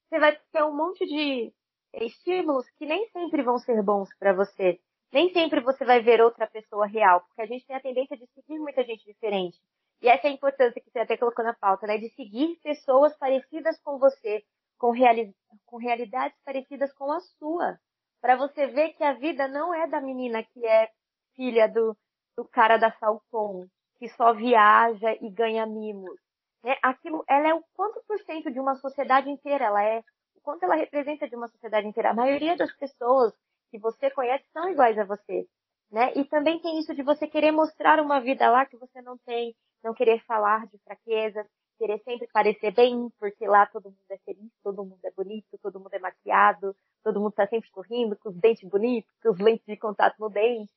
[0.08, 1.52] você vai ter um monte de
[1.94, 4.80] estímulos que nem sempre vão ser bons para você.
[5.12, 8.28] Nem sempre você vai ver outra pessoa real, porque a gente tem a tendência de
[8.28, 9.58] seguir muita gente diferente.
[10.02, 11.98] E essa é a importância que você até colocou na pauta, né?
[11.98, 14.44] De seguir pessoas parecidas com você,
[14.78, 15.34] com, reali
[15.66, 17.80] com realidades parecidas com a sua.
[18.22, 20.90] Para você ver que a vida não é da menina que é
[21.36, 21.96] filha do,
[22.38, 23.66] do cara da Salcom,
[23.98, 26.20] que só viaja e ganha mimos.
[26.64, 26.76] Né?
[26.82, 30.00] Aquilo, ela é o quanto por cento de uma sociedade inteira, ela é
[30.36, 32.10] o quanto ela representa de uma sociedade inteira.
[32.12, 33.34] A maioria das pessoas
[33.72, 35.48] que você conhece são iguais a você.
[35.92, 36.12] né?
[36.16, 39.56] E também tem isso de você querer mostrar uma vida lá que você não tem,
[39.84, 44.52] não querer falar de fraquezas, querer sempre parecer bem, porque lá todo mundo é feliz,
[44.64, 48.38] todo mundo é bonito, todo mundo é maquiado, todo mundo tá sempre sorrindo, com os
[48.38, 50.72] dentes bonitos, com os lentes de contato no dente.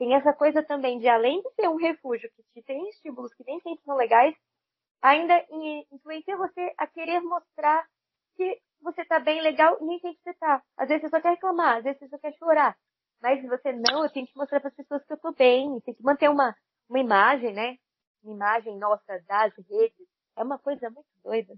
[0.00, 3.44] Tem essa coisa também de, além de ser um refúgio que te tem estímulos que
[3.44, 4.34] nem sempre são legais,
[5.02, 5.44] ainda
[5.92, 7.86] influencia você a querer mostrar
[8.34, 10.62] que você tá bem legal e nem sempre você tá.
[10.78, 12.78] Às vezes você só quer reclamar, às vezes você só quer chorar.
[13.20, 15.92] Mas você não, eu tenho que mostrar para as pessoas que eu tô bem, tem
[15.92, 16.56] que manter uma,
[16.88, 17.76] uma imagem, né?
[18.24, 20.08] Uma imagem nossa das redes.
[20.34, 21.52] É uma coisa muito doida.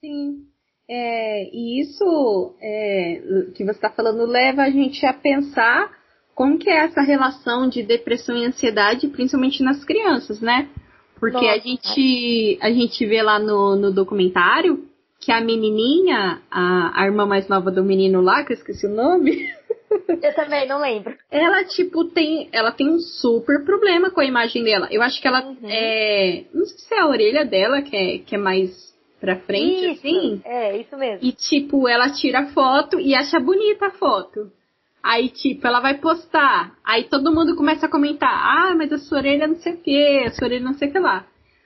[0.00, 0.50] Sim.
[0.88, 5.97] É, e isso é, que você está falando leva a gente a pensar
[6.38, 10.68] como que é essa relação de depressão e ansiedade, principalmente nas crianças, né?
[11.18, 11.50] Porque Nossa.
[11.50, 14.84] a gente, a gente vê lá no, no documentário
[15.18, 18.94] que a menininha, a, a irmã mais nova do menino lá, que eu esqueci o
[18.94, 19.48] nome.
[20.22, 21.16] Eu também, não lembro.
[21.30, 22.48] Ela, tipo, tem.
[22.52, 24.86] Ela tem um super problema com a imagem dela.
[24.90, 25.56] Eu acho que ela uhum.
[25.64, 26.44] é.
[26.52, 28.70] Não sei se é a orelha dela que é, que é mais
[29.18, 30.42] pra frente, isso, assim.
[30.44, 31.26] É, isso mesmo.
[31.26, 34.52] E, tipo, ela tira foto e acha bonita a foto.
[35.08, 36.76] Aí, tipo, ela vai postar.
[36.84, 40.24] Aí todo mundo começa a comentar: ah, mas a sua orelha não sei o que,
[40.26, 41.24] a sua orelha não sei o que lá.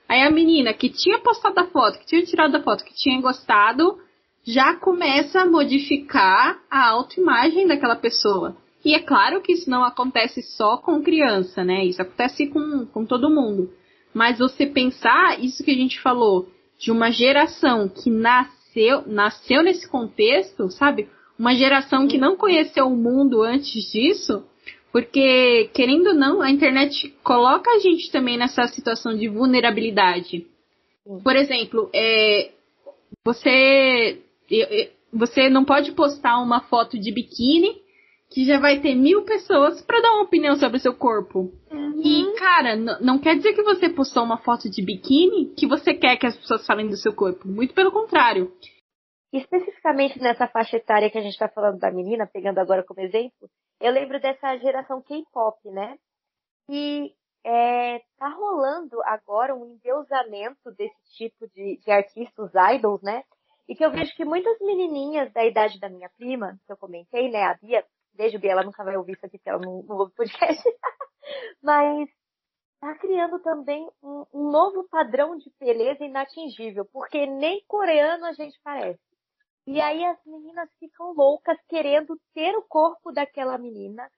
[0.08, 3.20] Aí a menina que tinha postado a foto, que tinha tirado a foto, que tinha
[3.20, 3.98] gostado,
[4.46, 8.56] já começa a modificar a autoimagem daquela pessoa.
[8.84, 11.84] E é claro que isso não acontece só com criança, né?
[11.84, 13.72] Isso acontece com, com todo mundo.
[14.14, 19.88] Mas você pensar isso que a gente falou, de uma geração que nasceu, nasceu nesse
[19.88, 21.08] contexto, sabe?
[21.42, 24.44] Uma geração que não conheceu o mundo antes disso,
[24.92, 30.46] porque, querendo ou não, a internet coloca a gente também nessa situação de vulnerabilidade.
[31.24, 32.52] Por exemplo, é,
[33.24, 34.20] você,
[35.12, 37.82] você não pode postar uma foto de biquíni
[38.30, 41.52] que já vai ter mil pessoas para dar uma opinião sobre o seu corpo.
[41.72, 42.00] Uhum.
[42.04, 46.16] E, cara, não quer dizer que você postou uma foto de biquíni que você quer
[46.18, 47.48] que as pessoas falem do seu corpo.
[47.48, 48.52] Muito pelo contrário.
[49.32, 53.48] Especificamente nessa faixa etária que a gente está falando da menina, pegando agora como exemplo,
[53.80, 55.98] eu lembro dessa geração K-pop, né?
[56.68, 57.14] E
[57.44, 63.24] é, tá rolando agora um endeusamento desse tipo de, de artistas, idols, né?
[63.68, 67.30] E que eu vejo que muitas menininhas da idade da minha prima, que eu comentei,
[67.30, 69.96] né, a Bia, Beijo, Bia, ela nunca vai ouvir isso aqui porque ela não, não
[69.96, 70.62] ouve podcast.
[71.62, 72.08] Mas
[72.80, 78.58] tá criando também um, um, novo padrão de beleza inatingível, porque nem coreano a gente
[78.62, 79.00] parece.
[79.66, 84.10] E aí as meninas ficam loucas querendo ter o corpo daquela menina,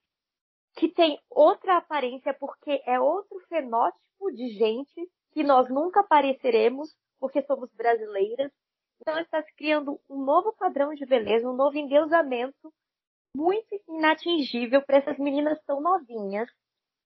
[0.77, 7.43] que tem outra aparência, porque é outro fenótipo de gente que nós nunca pareceremos, porque
[7.43, 8.51] somos brasileiras.
[9.01, 12.73] Então está se criando um novo padrão de beleza, um novo endeusamento
[13.37, 16.49] muito inatingível para essas meninas tão novinhas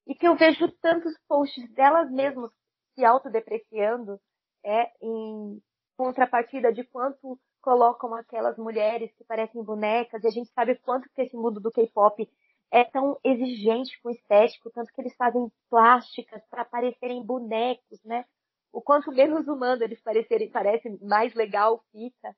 [0.06, 2.50] e que eu vejo tantos posts delas mesmas
[2.94, 4.20] se autodepreciando
[4.64, 5.60] é, em
[5.96, 11.22] contrapartida de quanto colocam aquelas mulheres que parecem bonecas, e a gente sabe quanto que
[11.22, 12.28] esse mundo do K-pop
[12.70, 18.24] é tão exigente com estético, tanto que eles fazem plásticas para parecerem bonecos, né?
[18.72, 22.34] O quanto menos humano eles parecerem, parece mais legal fica.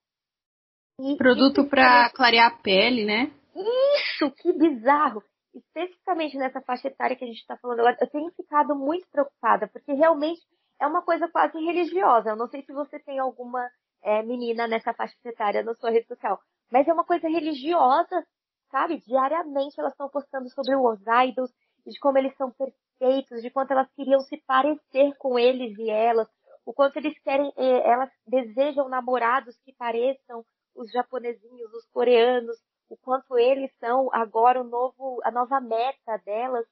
[1.01, 3.33] E, Produto para clarear a pele, né?
[3.55, 5.23] Isso, que bizarro!
[5.53, 9.67] Especificamente nessa faixa etária que a gente está falando agora, eu tenho ficado muito preocupada,
[9.67, 10.41] porque realmente
[10.81, 12.31] é uma coisa quase religiosa.
[12.31, 13.69] Eu não sei se você tem alguma
[14.03, 18.27] é, menina nessa faixa etária na sua rede social, mas é uma coisa religiosa,
[18.71, 19.03] sabe?
[19.07, 21.51] Diariamente elas estão postando sobre os idols,
[21.87, 26.29] de como eles são perfeitos, de quanto elas queriam se parecer com eles e elas,
[26.65, 30.45] o quanto eles querem, é, elas desejam namorados que pareçam
[30.75, 32.57] os japonesinhos, os coreanos,
[32.89, 36.67] o quanto eles são agora o novo, a nova meta delas.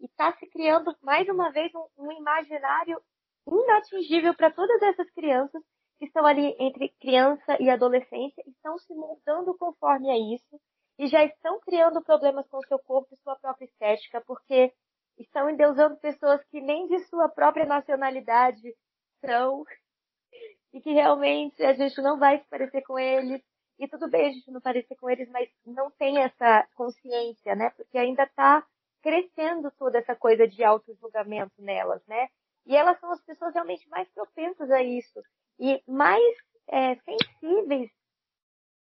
[0.00, 3.00] E está se criando mais uma vez um, um imaginário
[3.46, 5.62] inatingível para todas essas crianças
[5.98, 10.60] que estão ali entre criança e adolescência e estão se moldando conforme a isso
[10.98, 14.72] e já estão criando problemas com o seu corpo e sua própria estética porque
[15.18, 18.74] estão endeusando pessoas que nem de sua própria nacionalidade
[19.24, 19.64] são
[20.72, 23.40] e que realmente a gente não vai se parecer com eles
[23.78, 27.70] e tudo bem a gente não parecer com eles, mas não tem essa consciência, né?
[27.70, 28.64] Porque ainda está
[29.02, 32.28] crescendo toda essa coisa de auto-julgamento nelas, né?
[32.66, 35.20] E elas são as pessoas realmente mais propensas a isso.
[35.58, 36.36] E mais
[36.68, 37.90] é, sensíveis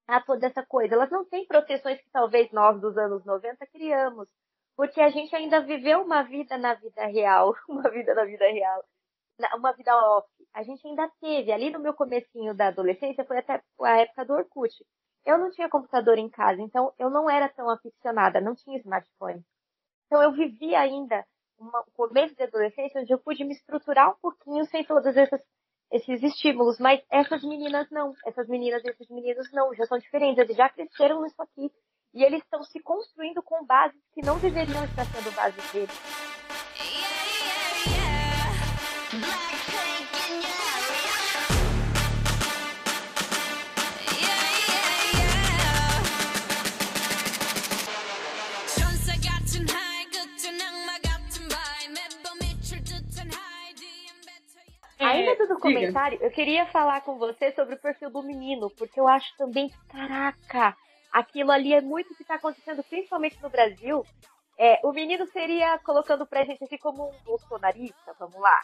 [0.06, 0.94] a toda essa coisa.
[0.94, 4.28] Elas não têm proteções que talvez nós dos anos 90 criamos.
[4.76, 7.54] Porque a gente ainda viveu uma vida na vida real.
[7.68, 8.84] Uma vida na vida real
[9.54, 13.60] uma vida off, a gente ainda teve, ali no meu comecinho da adolescência, foi até
[13.80, 14.72] a época do Orkut.
[15.24, 19.44] eu não tinha computador em casa, então eu não era tão aficionada, não tinha smartphone.
[20.06, 21.26] Então eu vivia ainda
[21.58, 25.40] um começo de adolescência onde eu pude me estruturar um pouquinho sem todos esses,
[25.90, 30.38] esses estímulos, mas essas meninas não, essas meninas e esses meninos não, já são diferentes,
[30.38, 31.70] eles já cresceram nisso aqui
[32.14, 36.23] e eles estão se construindo com bases que não deveriam estar sendo bases deles.
[55.14, 59.06] Ainda do documentário, eu queria falar com você sobre o perfil do menino, porque eu
[59.06, 60.76] acho também, caraca,
[61.12, 64.04] aquilo ali é muito o que está acontecendo, principalmente no Brasil.
[64.58, 68.60] É, o menino seria colocando pra gente aqui como um bolsonarista, vamos lá.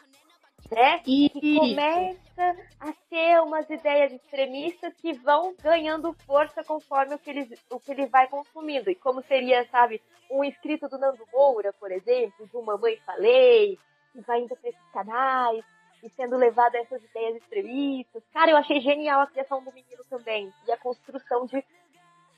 [0.70, 1.02] Né?
[1.06, 7.58] E começa a ter umas ideias extremistas que vão ganhando força conforme o que, ele,
[7.70, 8.90] o que ele vai consumindo.
[8.90, 13.78] E como seria, sabe, um inscrito do Nando Moura, por exemplo, do Mamãe Falei,
[14.12, 15.64] que vai indo para esses canais,
[16.02, 18.22] e sendo levado a essas ideias extremistas.
[18.32, 20.52] Cara, eu achei genial a criação do menino também.
[20.66, 21.62] E a construção de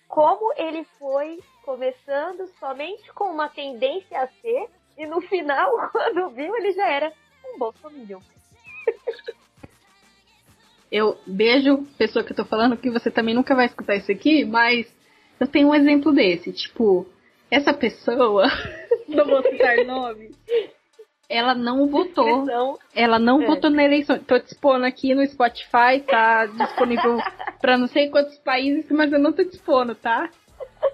[0.08, 6.54] como ele foi começando somente com uma tendência a ser, e no final, quando viu,
[6.56, 7.12] ele já era
[7.46, 8.20] um bolsominion.
[10.90, 14.44] Eu beijo pessoa que eu tô falando que você também nunca vai escutar isso aqui,
[14.44, 14.86] mas
[15.40, 16.52] eu tenho um exemplo desse.
[16.52, 17.06] Tipo,
[17.50, 18.44] essa pessoa,
[19.08, 20.34] não vou citar nome,
[21.28, 22.78] ela não votou.
[22.94, 23.46] Ela não é.
[23.46, 24.18] votou na eleição.
[24.18, 27.18] Tô te expondo aqui no Spotify, tá disponível
[27.60, 30.28] para não sei quantos países, mas eu não tô te expondo, tá?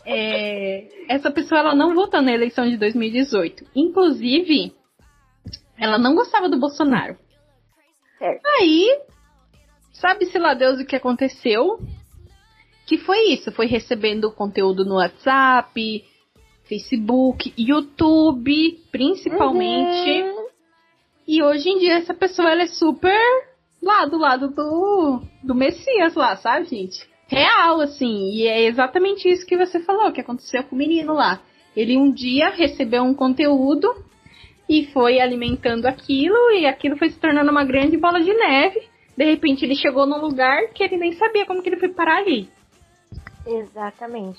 [0.04, 3.66] É, essa pessoa ela não votou na eleição de 2018.
[3.74, 4.72] Inclusive,
[5.76, 7.16] ela não gostava do Bolsonaro.
[8.18, 8.46] Certo.
[8.46, 9.00] Aí,
[9.92, 11.80] sabe-se lá Deus o que aconteceu?
[12.86, 13.52] Que foi isso?
[13.52, 16.04] Foi recebendo conteúdo no WhatsApp,
[16.68, 20.22] Facebook, YouTube, principalmente.
[20.22, 20.46] Uhum.
[21.26, 23.18] E hoje em dia essa pessoa ela é super
[23.82, 27.08] lá do lado do, do Messias lá, sabe, gente?
[27.26, 28.30] Real, assim.
[28.32, 31.40] E é exatamente isso que você falou, que aconteceu com o menino lá.
[31.76, 33.88] Ele um dia recebeu um conteúdo
[34.68, 38.80] e foi alimentando aquilo, e aquilo foi se tornando uma grande bola de neve.
[39.16, 42.18] De repente ele chegou num lugar que ele nem sabia como que ele foi parar
[42.18, 42.48] ali.
[43.46, 44.38] Exatamente.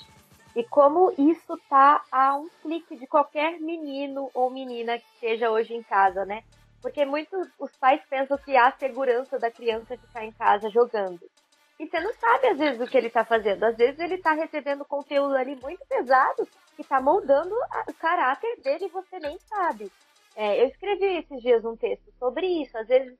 [0.54, 5.74] E como isso tá a um clique de qualquer menino ou menina que esteja hoje
[5.74, 6.42] em casa, né?
[6.82, 11.20] Porque muitos os pais pensam que há segurança da criança ficar em casa jogando.
[11.78, 13.64] E você não sabe às vezes o que ele está fazendo.
[13.64, 17.54] Às vezes ele está recebendo conteúdo ali muito pesado que está moldando
[17.88, 19.90] o caráter dele e você nem sabe.
[20.34, 22.76] É, eu escrevi esses dias um texto sobre isso.
[22.76, 23.16] Às vezes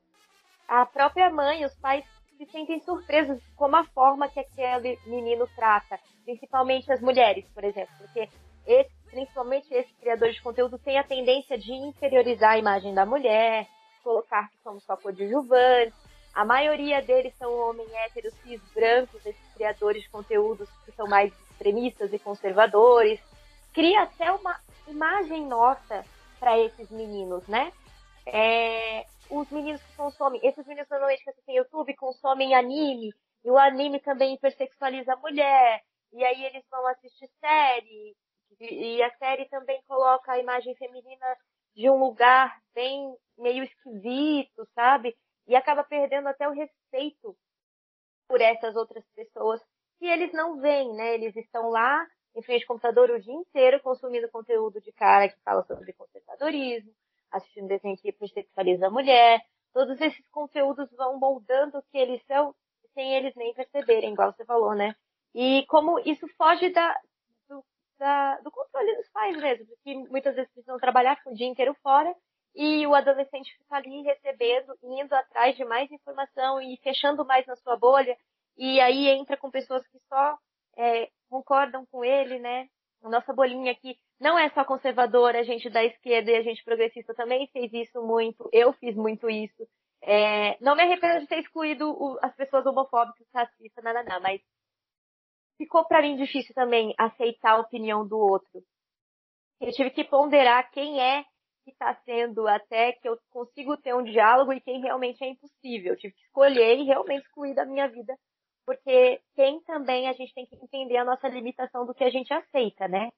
[0.66, 2.04] a própria mãe, os pais
[2.40, 7.94] se sentem surpresos com a forma que aquele menino trata, principalmente as mulheres, por exemplo,
[7.98, 8.30] porque
[8.66, 13.68] esse, principalmente esse criador de conteúdo tem a tendência de inferiorizar a imagem da mulher,
[14.02, 15.92] colocar que somos só coadjuvantes.
[16.32, 21.30] A maioria deles são homens héteros, cis, brancos, esses criadores de conteúdos que são mais
[21.50, 23.20] extremistas e conservadores.
[23.74, 26.06] Cria até uma imagem nossa
[26.38, 27.70] para esses meninos, né?
[28.24, 33.12] É, os meninos que consomem, esses meninos normalmente que assistem YouTube consomem anime,
[33.44, 38.16] e o anime também hipersexualiza a mulher, e aí eles vão assistir série,
[38.60, 41.36] e a série também coloca a imagem feminina
[41.74, 45.16] de um lugar bem meio esquisito, sabe?
[45.46, 47.36] E acaba perdendo até o respeito
[48.28, 49.60] por essas outras pessoas
[49.98, 51.14] que eles não veem, né?
[51.14, 55.40] Eles estão lá em frente ao computador o dia inteiro consumindo conteúdo de cara que
[55.40, 56.92] fala sobre conservadorismo,
[57.30, 59.40] assistindo desenho que hipersexualiza a mulher.
[59.72, 62.54] Todos esses conteúdos vão moldando o que eles são
[62.94, 64.94] sem eles nem perceberem, igual você falou, né?
[65.34, 66.98] E como isso foge da,
[67.48, 67.64] do,
[67.98, 72.14] da, do controle dos pais mesmo, que muitas vezes precisam trabalhar o dia inteiro fora
[72.54, 77.54] e o adolescente fica ali recebendo, indo atrás de mais informação e fechando mais na
[77.56, 78.16] sua bolha.
[78.56, 80.36] E aí entra com pessoas que só
[80.76, 82.68] é, concordam com ele, né?
[83.02, 86.62] A nossa bolinha aqui não é só conservadora, a gente da esquerda e a gente
[86.62, 89.66] progressista também fez isso muito, eu fiz muito isso.
[90.02, 94.40] É, não me arrependo de ter excluído o, as pessoas homofóbicas, racistas, nada, nada, mas
[95.56, 98.62] ficou para mim difícil também aceitar a opinião do outro.
[99.60, 101.22] Eu tive que ponderar quem é
[101.64, 105.92] que está sendo até que eu consigo ter um diálogo e quem realmente é impossível.
[105.92, 108.14] Eu tive que escolher e realmente excluir da minha vida,
[108.66, 112.32] porque tem também a gente tem que entender a nossa limitação do que a gente
[112.32, 113.10] aceita, né?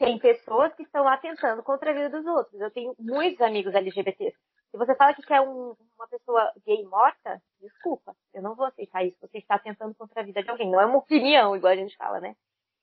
[0.00, 2.58] Tem pessoas que estão lá tentando contra a vida dos outros.
[2.58, 4.34] Eu tenho muitos amigos LGBTs,
[4.70, 9.04] Se você fala que quer um, uma pessoa gay morta, desculpa, eu não vou aceitar
[9.04, 9.18] isso.
[9.20, 10.70] Você está tentando contra a vida de alguém.
[10.70, 12.34] Não é uma opinião, igual a gente fala, né?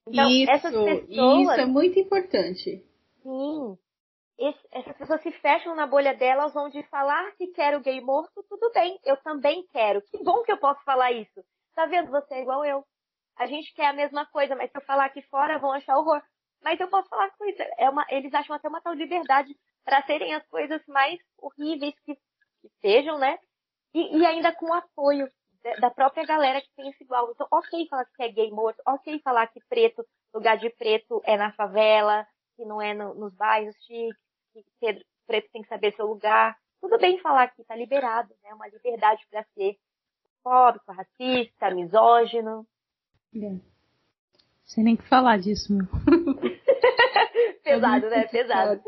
[0.07, 2.86] Então, isso, essas pessoas, isso é muito importante.
[3.24, 3.78] Sim.
[4.38, 8.72] Esse, essas pessoas se fecham na bolha delas, onde falar que quero gay morto, tudo
[8.72, 10.03] bem, eu também quero.
[10.03, 11.43] Que bom que eu posso falar isso.
[11.74, 12.11] Tá vendo?
[12.11, 12.86] Você é igual eu.
[13.36, 16.22] A gente quer a mesma coisa, mas se eu falar aqui fora, vão achar horror.
[16.64, 17.64] Mas eu posso falar coisa.
[17.78, 22.16] É uma, eles acham até uma tal liberdade para serem as coisas mais horríveis que,
[22.16, 23.38] que sejam, né?
[23.93, 25.30] E, e ainda com apoio
[25.80, 27.32] da própria galera que pensa igual.
[27.32, 31.38] Então, ok falar que é gay morto, ok falar que preto, lugar de preto é
[31.38, 34.16] na favela, que não é no, nos bairros chiques,
[34.80, 36.58] que preto tem que saber seu lugar.
[36.80, 38.53] Tudo bem falar que tá liberado, né?
[38.53, 39.78] Uma liberdade para ser
[40.43, 42.66] fóbico, racista, misógino.
[43.36, 43.60] É.
[44.66, 45.88] Sem nem que falar disso, meu.
[47.68, 48.24] Pesado, né?
[48.28, 48.82] Pesado.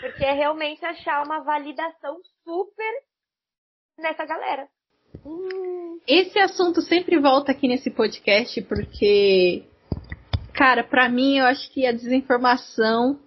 [0.00, 2.92] Porque é realmente achar uma validação super
[3.96, 4.68] nessa galera.
[6.06, 9.64] Esse assunto sempre volta aqui nesse podcast porque,
[10.52, 13.18] cara, para mim eu acho que a desinformação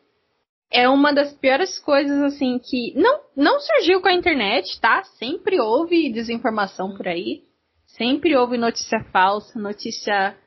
[0.71, 5.03] é uma das piores coisas assim que não não surgiu com a internet, tá?
[5.17, 7.43] Sempre houve desinformação por aí,
[7.85, 10.37] sempre houve notícia falsa, notícia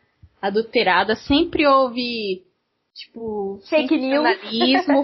[0.40, 2.51] adulterada, sempre houve
[2.94, 4.26] tipo fake news,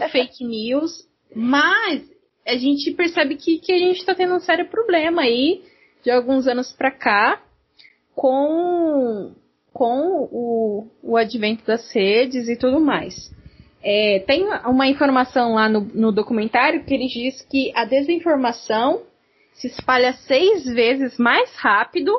[0.12, 2.08] fake news, mas
[2.46, 5.62] a gente percebe que, que a gente está tendo um sério problema aí
[6.02, 7.42] de alguns anos para cá
[8.14, 9.34] com
[9.72, 13.32] com o, o advento das redes e tudo mais.
[13.80, 19.02] É, tem uma informação lá no, no documentário que ele diz que a desinformação
[19.52, 22.12] se espalha seis vezes mais rápido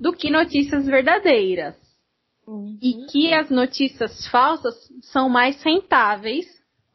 [0.00, 1.76] do que notícias verdadeiras.
[2.46, 2.76] Uhum.
[2.82, 6.46] E que as notícias falsas são mais rentáveis,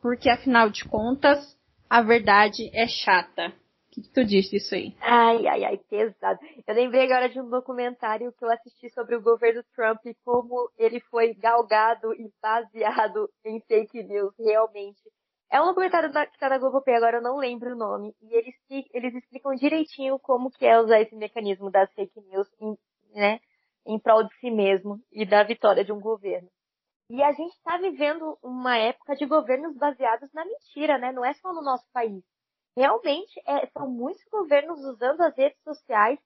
[0.02, 1.58] porque afinal de contas,
[1.90, 3.54] a verdade é chata
[3.96, 4.94] que, que tu disse isso aí?
[5.00, 6.40] Ai, ai, ai, pesado.
[6.68, 10.70] Eu lembrei agora de um documentário que eu assisti sobre o governo Trump e como
[10.78, 15.02] ele foi galgado e baseado em fake news, realmente.
[15.50, 18.14] É um documentário que tá na Globo agora eu não lembro o nome.
[18.22, 18.56] E eles,
[18.94, 22.78] eles explicam direitinho como que é usar esse mecanismo das fake news em,
[23.14, 23.40] né,
[23.88, 26.50] em prol de si mesmo e da vitória de um governo.
[27.10, 31.12] E a gente está vivendo uma época de governos baseados na mentira, né?
[31.12, 32.24] Não é só no nosso país
[32.76, 36.20] realmente é, são muitos governos usando as redes sociais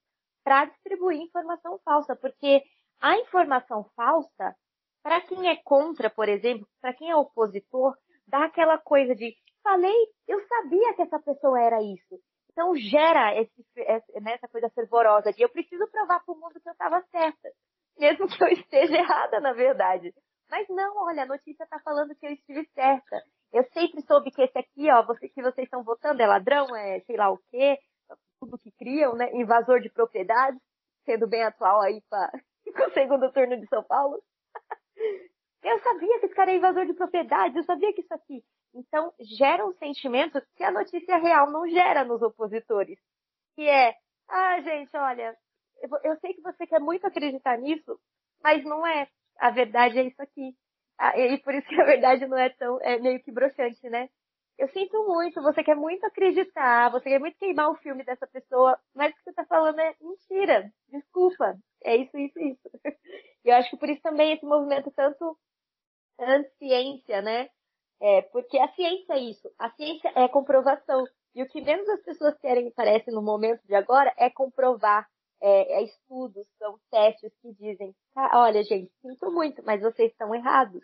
[0.44, 2.64] para distribuir informação falsa, porque
[3.00, 4.56] a informação falsa,
[5.04, 7.96] para quem é contra, por exemplo, para quem é opositor,
[8.28, 12.20] dá aquela coisa de falei, eu sabia que essa pessoa era isso.
[12.52, 13.54] Então gera esse,
[14.22, 17.50] né, essa coisa fervorosa de eu preciso provar para o mundo que eu estava certa,
[17.98, 20.14] mesmo que eu esteja errada, na verdade.
[20.50, 23.24] Mas não, olha, a notícia está falando que eu estive certa.
[23.54, 27.00] Eu sempre soube que esse aqui, ó, você, que vocês estão votando é ladrão, é
[27.02, 27.78] sei lá o quê,
[28.40, 29.30] tudo que criam, né?
[29.34, 30.58] Invasor de propriedade,
[31.06, 32.32] sendo bem atual aí para
[32.88, 34.22] o segundo turno de São Paulo.
[35.64, 38.44] eu sabia que esse cara é invasor de propriedade, eu sabia que isso aqui.
[38.74, 43.00] Então, gera um sentimento que a notícia real não gera nos opositores.
[43.56, 43.96] Que é,
[44.28, 45.36] ah, gente, olha,
[45.82, 48.00] eu, eu sei que você quer muito acreditar nisso,
[48.44, 49.08] mas não é.
[49.40, 50.56] A verdade é isso aqui.
[50.98, 54.10] Ah, e por isso que a verdade não é tão, é meio que broxante, né?
[54.58, 58.78] Eu sinto muito, você quer muito acreditar, você quer muito queimar o filme dessa pessoa,
[58.94, 60.70] mas o que você tá falando é mentira.
[60.90, 61.58] Desculpa.
[61.84, 62.70] É isso, isso, isso.
[63.46, 65.38] E eu acho que por isso também esse movimento tanto
[66.20, 67.50] anti-ciência, né?
[68.02, 69.50] É, porque a ciência é isso.
[69.58, 71.06] A ciência é comprovação.
[71.36, 75.08] E o que menos as pessoas querem, parece, no momento de agora, é comprovar.
[75.42, 80.36] É, é estudos, são testes que dizem, ah, olha, gente, sinto muito, mas vocês estão
[80.36, 80.84] errados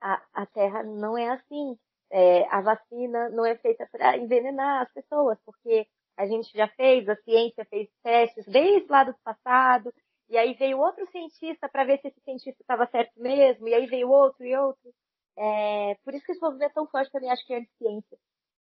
[0.00, 1.78] a, a Terra não é assim.
[2.10, 5.86] É, a vacina não é feita para envenenar as pessoas, porque
[6.16, 9.92] a gente já fez, a ciência fez testes desde lá do passado,
[10.28, 13.86] e aí veio outro cientista para ver se esse cientista estava certo mesmo, e aí
[13.86, 14.94] veio outro e outro.
[15.36, 18.18] É, por isso que esse movimento é tão forte também, acho que é anti-ciência.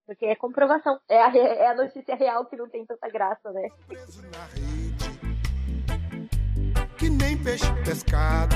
[0.05, 0.99] Porque é comprovação.
[1.07, 3.69] É a, é a notícia real que não tem tanta graça, né?
[7.43, 8.55] Peixe pescado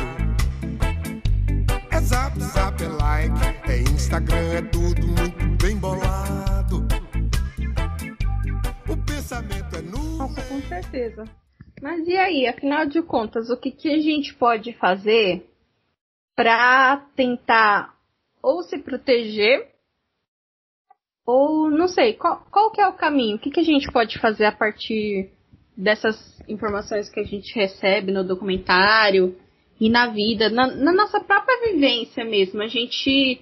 [1.91, 6.85] é zap, zap, é like, é Instagram, é tudo muito bem bolado.
[8.87, 10.17] O pensamento é nu.
[10.17, 11.23] Nossa, com certeza.
[11.81, 15.49] Mas e aí, afinal de contas, o que, que a gente pode fazer
[16.35, 17.95] para tentar
[18.39, 19.67] ou se proteger
[21.25, 23.37] ou não sei, qual, qual que é o caminho?
[23.37, 25.34] O que, que a gente pode fazer a partir
[25.75, 29.37] dessas informações que a gente recebe no documentário
[29.79, 32.61] e na vida, na, na, nossa própria vivência mesmo.
[32.61, 33.41] A gente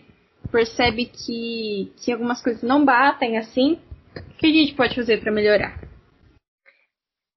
[0.51, 3.79] percebe que, que algumas coisas não batem assim,
[4.15, 5.79] o que a gente pode fazer para melhorar?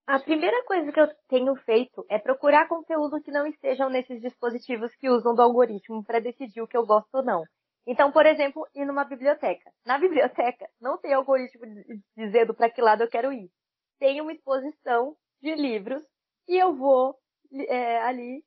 [0.07, 4.95] A primeira coisa que eu tenho feito é procurar conteúdo que não estejam nesses dispositivos
[4.97, 7.43] que usam do algoritmo para decidir o que eu gosto ou não.
[7.87, 9.71] Então, por exemplo, ir numa biblioteca.
[9.85, 11.63] Na biblioteca, não tem algoritmo
[12.17, 13.51] dizendo para que lado eu quero ir.
[13.99, 16.03] Tem uma exposição de livros
[16.49, 17.19] e eu vou
[17.69, 18.45] é, ali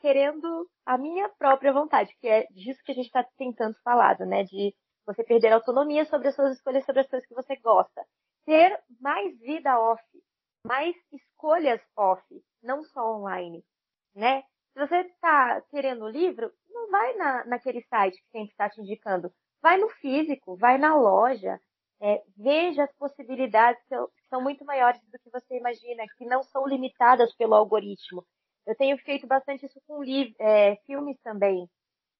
[0.00, 4.44] querendo a minha própria vontade, que é disso que a gente está tentando falar, né?
[4.44, 4.74] De
[5.06, 8.04] você perder autonomia sobre as suas escolhas, sobre as coisas que você gosta.
[8.44, 10.02] Ter mais vida off,
[10.66, 12.22] mais escolhas off,
[12.62, 13.64] não só online,
[14.14, 14.42] né?
[14.72, 18.80] Se você está querendo o livro, não vai na, naquele site que sempre está te
[18.80, 19.32] indicando.
[19.62, 21.60] Vai no físico, vai na loja,
[22.00, 23.94] é, veja as possibilidades que
[24.30, 28.24] são muito maiores do que você imagina, que não são limitadas pelo algoritmo.
[28.66, 30.02] Eu tenho feito bastante isso com
[30.38, 31.68] é, filmes também.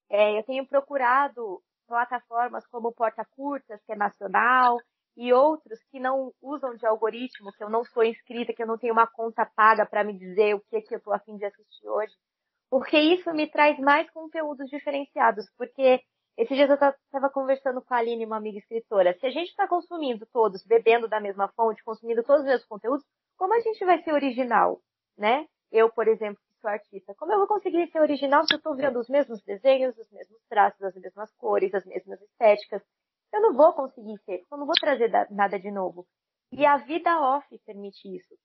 [0.09, 4.77] É, eu tenho procurado plataformas como Porta Curtas, que é nacional,
[5.15, 8.77] e outros que não usam de algoritmo, que eu não sou inscrita, que eu não
[8.77, 11.87] tenho uma conta paga para me dizer o que, que eu estou afim de assistir
[11.87, 12.13] hoje.
[12.69, 15.45] Porque isso me traz mais conteúdos diferenciados.
[15.57, 16.01] Porque
[16.41, 19.15] esses dias eu estava conversando com a Aline, uma amiga escritora.
[19.19, 23.05] Se a gente está consumindo todos, bebendo da mesma fonte, consumindo todos os mesmos conteúdos,
[23.37, 24.81] como a gente vai ser original,
[25.15, 25.47] né?
[25.71, 28.75] Eu, por exemplo, que sou artista, como eu vou conseguir ser original se eu estou
[28.75, 32.81] vendo os mesmos desenhos, os mesmos traços, as mesmas cores, as mesmas estéticas?
[33.31, 36.07] Eu não vou conseguir ser, eu não vou trazer nada de novo.
[36.51, 38.35] E a vida off permite isso.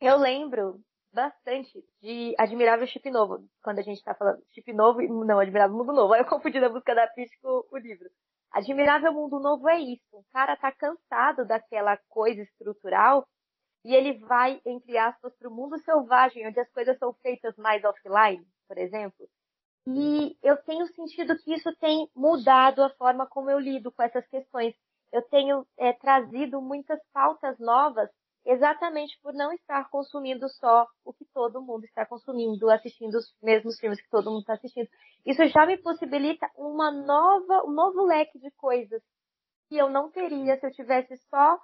[0.00, 0.80] Eu lembro
[1.12, 5.92] bastante de Admirável Chip Novo, quando a gente está falando Chip Novo, não, Admirável Mundo
[5.92, 6.12] Novo.
[6.12, 8.08] Aí eu confundi na busca da pista com o livro.
[8.52, 10.04] Admirável Mundo Novo é isso.
[10.12, 13.26] O cara tá cansado daquela coisa estrutural
[13.84, 17.84] e ele vai, entre aspas, para o mundo selvagem, onde as coisas são feitas mais
[17.84, 19.28] offline, por exemplo.
[19.86, 24.26] E eu tenho sentido que isso tem mudado a forma como eu lido com essas
[24.28, 24.74] questões.
[25.10, 28.10] Eu tenho é, trazido muitas pautas novas
[28.48, 33.78] exatamente por não estar consumindo só o que todo mundo está consumindo, assistindo os mesmos
[33.78, 34.88] filmes que todo mundo está assistindo.
[35.26, 39.02] Isso já me possibilita uma nova, um novo leque de coisas
[39.68, 41.60] que eu não teria se eu tivesse só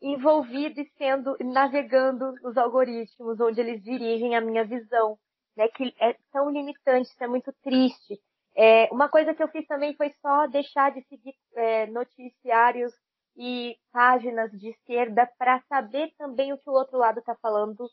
[0.00, 5.18] envolvido e sendo navegando nos algoritmos onde eles dirigem a minha visão,
[5.56, 5.66] né?
[5.66, 8.16] Que é tão limitante, isso é muito triste.
[8.56, 12.92] É, uma coisa que eu fiz também foi só deixar de seguir é, noticiários
[13.38, 17.88] e páginas de esquerda para saber também o que o outro lado está falando,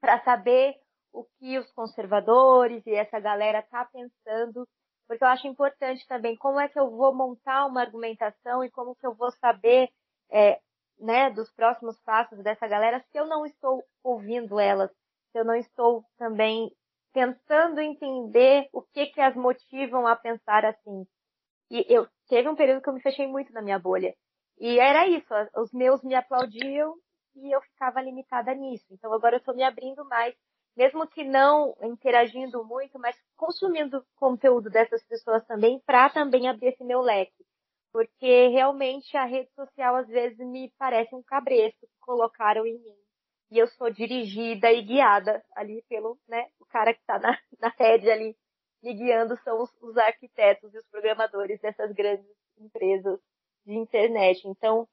[0.00, 0.74] para saber
[1.12, 4.68] o que os conservadores e essa galera está pensando,
[5.06, 8.96] porque eu acho importante também como é que eu vou montar uma argumentação e como
[8.96, 9.88] que eu vou saber
[10.28, 10.60] é,
[10.98, 14.90] né, dos próximos passos dessa galera se eu não estou ouvindo elas,
[15.30, 16.74] se eu não estou também
[17.12, 21.06] tentando entender o que que as motivam a pensar assim.
[21.70, 24.14] E eu teve um período que eu me fechei muito na minha bolha.
[24.62, 26.94] E era isso, os meus me aplaudiam
[27.34, 28.86] e eu ficava limitada nisso.
[28.92, 30.34] Então agora eu estou me abrindo mais,
[30.76, 36.84] mesmo que não interagindo muito, mas consumindo conteúdo dessas pessoas também, para também abrir esse
[36.84, 37.44] meu leque
[37.92, 42.96] porque realmente a rede social às vezes me parece um cabresto que colocaram em mim.
[43.50, 47.68] E eu sou dirigida e guiada ali pelo, né, o cara que está na, na
[47.78, 48.34] rede ali
[48.82, 52.26] me guiando são os, os arquitetos e os programadores dessas grandes
[52.58, 53.20] empresas
[53.64, 54.46] de internet.
[54.46, 54.88] Então,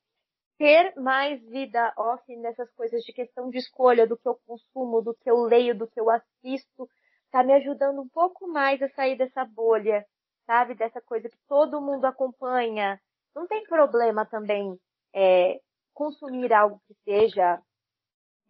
[0.58, 5.16] ter mais vida off nessas coisas de questão de escolha do que eu consumo, do
[5.16, 6.90] que eu leio, do que eu assisto,
[7.26, 10.06] está me ajudando um pouco mais a sair dessa bolha
[10.50, 10.74] sabe?
[10.74, 13.00] Dessa coisa que todo mundo acompanha.
[13.36, 14.76] Não tem problema também
[15.14, 15.60] é,
[15.94, 17.62] consumir algo que seja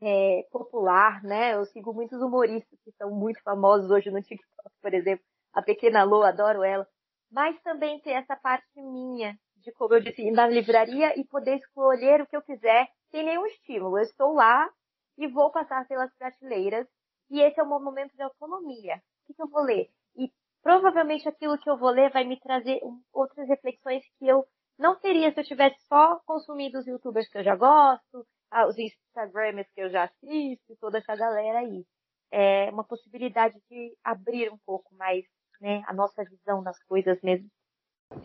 [0.02, 1.56] é, popular, né?
[1.56, 5.26] Eu sigo muitos humoristas que são muito famosos hoje no TikTok, por exemplo.
[5.54, 6.88] A Pequena Lô, adoro ela.
[7.30, 11.57] Mas também ter essa parte minha, de como eu disse, ir na livraria e poder
[11.57, 13.97] escolher o que eu quiser sem nenhum estímulo.
[13.97, 14.70] Eu estou lá
[15.18, 16.88] e vou passar pelas prateleiras
[17.30, 19.01] e esse é o meu momento de autonomia.
[19.28, 19.89] O que, eu vou ler?
[20.16, 20.32] E
[20.64, 22.80] provavelmente aquilo que eu vou ler vai me trazer
[23.14, 24.45] outras reflexões que eu
[24.78, 28.78] não teria se eu tivesse só consumido os youtubers que eu já gosto, ah, os
[28.78, 31.86] instagramers que eu já assisto, toda essa galera aí.
[32.32, 35.26] É uma possibilidade de abrir um pouco mais
[35.60, 37.49] né, a nossa visão das coisas mesmo.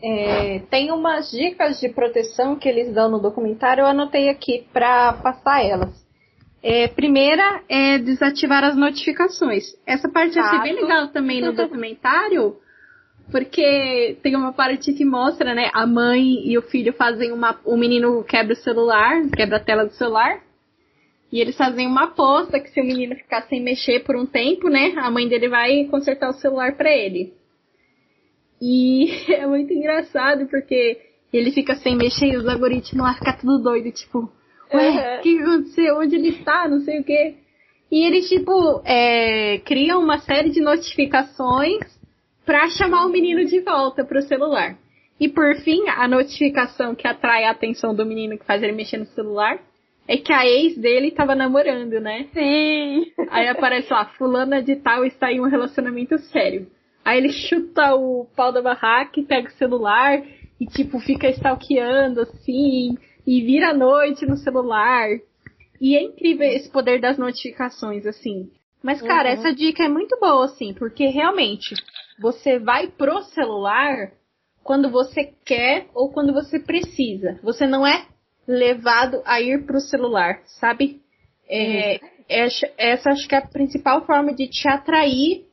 [0.03, 5.13] É, tem umas dicas de proteção que eles dão no documentário, eu anotei aqui para
[5.15, 6.05] passar elas.
[6.63, 9.65] É, primeira é desativar as notificações.
[9.87, 12.57] Essa parte eu achei bem legal também no documentário,
[13.31, 17.61] porque tem uma parte que mostra, né, a mãe e o filho fazem uma.
[17.65, 20.43] O menino quebra o celular, quebra a tela do celular.
[21.31, 24.69] E eles fazem uma aposta que se o menino ficar sem mexer por um tempo,
[24.69, 27.35] né, a mãe dele vai consertar o celular para ele.
[28.61, 30.99] E é muito engraçado porque
[31.33, 34.31] ele fica sem mexer e os algoritmos lá ficam tudo doido, tipo,
[34.73, 35.99] ué, o que aconteceu?
[35.99, 36.69] Onde ele está?
[36.69, 37.35] Não sei o quê.
[37.91, 41.81] E eles, tipo, é, criam uma série de notificações
[42.45, 44.77] para chamar o menino de volta pro celular.
[45.19, 48.99] E por fim, a notificação que atrai a atenção do menino que faz ele mexer
[48.99, 49.61] no celular
[50.07, 52.27] é que a ex dele tava namorando, né?
[52.35, 53.07] Sim.
[53.31, 56.67] Aí aparece lá, fulana de tal está em um relacionamento sério.
[57.05, 60.23] Aí ele chuta o pau da barraca e pega o celular
[60.61, 62.97] e tipo fica stalkeando assim
[63.27, 65.09] e vira a noite no celular.
[65.81, 68.51] E é incrível esse poder das notificações assim.
[68.83, 69.35] Mas cara, uhum.
[69.35, 71.75] essa dica é muito boa assim, porque realmente
[72.19, 74.13] você vai pro celular
[74.63, 77.39] quando você quer ou quando você precisa.
[77.43, 78.07] Você não é
[78.47, 81.01] levado a ir pro celular, sabe?
[81.49, 82.01] É, é,
[82.79, 85.45] essa acho que é a principal forma de te atrair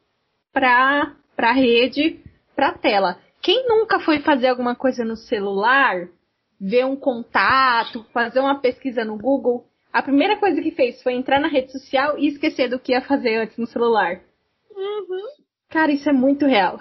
[0.54, 2.20] pra, pra rede,
[2.56, 3.18] pra tela.
[3.42, 6.08] Quem nunca foi fazer alguma coisa no celular,
[6.60, 11.39] ver um contato, fazer uma pesquisa no Google, a primeira coisa que fez foi entrar
[11.39, 14.22] na rede social e esquecer do que ia fazer antes no celular.
[14.70, 15.28] Uhum.
[15.68, 16.80] Cara, isso é muito real.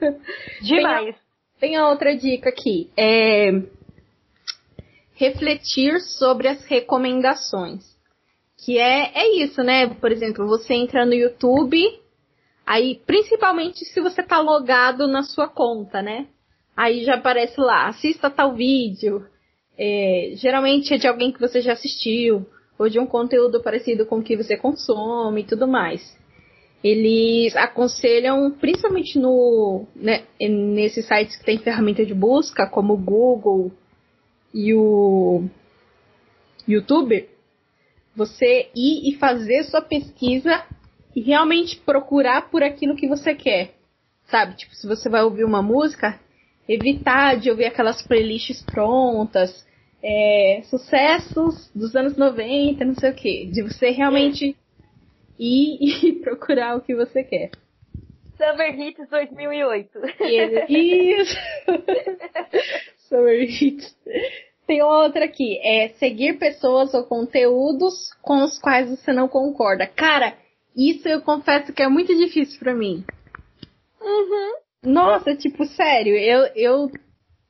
[0.60, 1.16] Demais.
[1.58, 2.90] Tem, tem a outra dica aqui.
[2.94, 3.52] É
[5.14, 7.82] refletir sobre as recomendações.
[8.62, 9.86] Que é, é isso, né?
[9.94, 11.78] Por exemplo, você entra no YouTube,
[12.66, 16.26] aí principalmente se você tá logado na sua conta, né?
[16.76, 19.24] Aí já aparece lá, assista tal vídeo.
[19.78, 22.46] É, geralmente é de alguém que você já assistiu,
[22.78, 26.16] ou de um conteúdo parecido com o que você consome e tudo mais.
[26.82, 33.72] Eles aconselham, principalmente no, né, nesses sites que tem ferramenta de busca, como o Google,
[34.54, 35.44] e o
[36.68, 37.28] YouTube,
[38.14, 40.64] você ir e fazer sua pesquisa
[41.14, 43.74] e realmente procurar por aquilo que você quer.
[44.26, 44.56] Sabe?
[44.56, 46.18] Tipo, se você vai ouvir uma música,
[46.68, 49.66] evitar de ouvir aquelas playlists prontas,
[50.02, 53.46] é, sucessos dos anos 90, não sei o que.
[53.46, 54.56] De você realmente
[55.38, 57.50] ir e procurar o que você quer.
[58.36, 59.98] Summer Hits 2008.
[60.68, 61.36] Isso!
[63.08, 63.96] Summer Hits.
[64.66, 69.86] Tem outra aqui, é seguir pessoas ou conteúdos com os quais você não concorda.
[69.86, 70.34] Cara,
[70.76, 73.04] isso eu confesso que é muito difícil para mim.
[74.00, 74.54] Uhum.
[74.82, 76.90] Nossa, tipo, sério, eu, eu,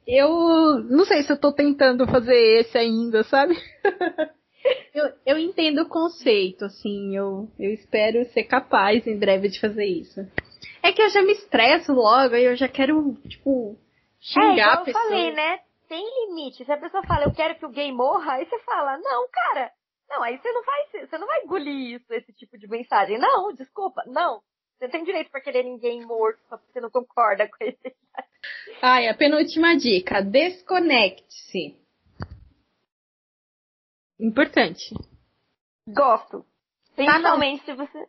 [0.07, 3.57] eu não sei se eu tô tentando fazer esse ainda, sabe?
[4.95, 9.87] eu, eu entendo o conceito, assim, eu, eu espero ser capaz em breve de fazer
[9.87, 10.21] isso.
[10.83, 13.77] É que eu já me estresso logo, e eu já quero, tipo,
[14.21, 15.05] xingar é, a pessoa.
[15.05, 15.59] eu falei, né?
[15.89, 16.65] tem limite.
[16.65, 19.71] Se a pessoa fala, eu quero que o gay morra, aí você fala, não, cara,
[20.15, 23.19] não, aí você não vai, você não vai engolir isso, esse tipo de mensagem.
[23.19, 24.41] Não, desculpa, não.
[24.79, 27.97] Você tem direito para querer ninguém morto só porque você não concorda com esse.
[28.83, 31.77] Ai, a penúltima dica, desconecte-se.
[34.21, 34.95] Importante.
[35.89, 36.45] Gosto.
[36.95, 38.09] Principalmente ah, se você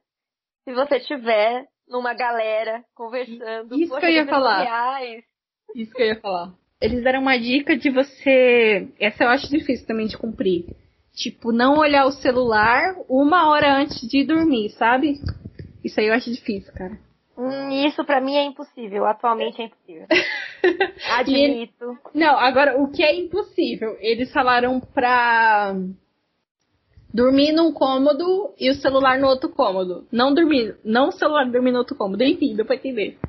[0.63, 3.75] se você tiver numa galera conversando.
[3.75, 4.59] Isso que eu ia falar.
[4.59, 5.25] Sociais.
[5.75, 8.87] Isso que eu ia falar eles deram uma dica de você.
[8.99, 10.65] Essa eu acho difícil também de cumprir.
[11.15, 15.19] Tipo, não olhar o celular uma hora antes de dormir, sabe?
[15.83, 16.99] Isso aí eu acho difícil, cara.
[17.37, 19.05] Hum, isso para mim é impossível.
[19.05, 20.07] Atualmente é impossível.
[21.17, 21.85] Admito.
[21.85, 21.99] Ele...
[22.13, 23.97] Não, agora, o que é impossível?
[23.99, 25.75] Eles falaram pra
[27.13, 30.05] dormir num cômodo e o celular no outro cômodo.
[30.11, 32.23] Não dormir, não o celular dormir no outro cômodo.
[32.23, 33.17] Enfim, deu pra entender.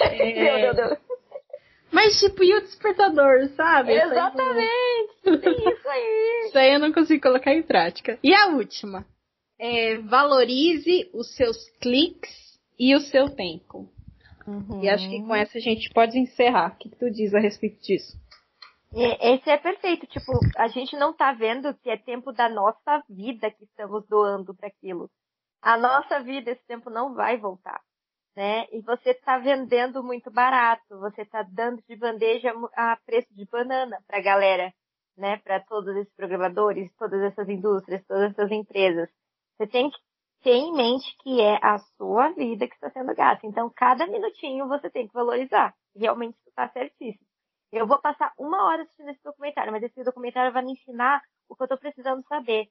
[0.00, 0.62] É...
[0.62, 0.98] Meu Deus.
[1.92, 3.92] Mas, tipo, e o despertador, sabe?
[3.92, 5.12] Exatamente!
[5.24, 6.44] Isso aí!
[6.46, 8.18] Isso aí eu não consigo colocar em prática.
[8.22, 9.04] E a última?
[9.58, 13.88] É, valorize os seus cliques e o seu tempo.
[14.46, 14.82] Uhum.
[14.82, 16.72] E acho que com essa a gente pode encerrar.
[16.72, 18.16] O que tu diz a respeito disso?
[18.92, 20.06] Esse é perfeito.
[20.06, 24.54] Tipo, a gente não tá vendo que é tempo da nossa vida que estamos doando
[24.54, 25.10] para aquilo.
[25.62, 27.80] A nossa vida, esse tempo não vai voltar
[28.36, 28.66] né?
[28.72, 34.02] E você está vendendo muito barato, você está dando de bandeja a preço de banana
[34.06, 34.72] para a galera,
[35.16, 35.38] né?
[35.38, 39.08] Para todos esses programadores, todas essas indústrias, todas essas empresas.
[39.56, 39.98] Você tem que
[40.42, 43.46] ter em mente que é a sua vida que está sendo gasta.
[43.46, 45.74] Então, cada minutinho você tem que valorizar.
[45.94, 47.26] Realmente está certíssimo.
[47.72, 51.54] Eu vou passar uma hora assistindo esse documentário, mas esse documentário vai me ensinar o
[51.54, 52.68] que eu estou precisando saber.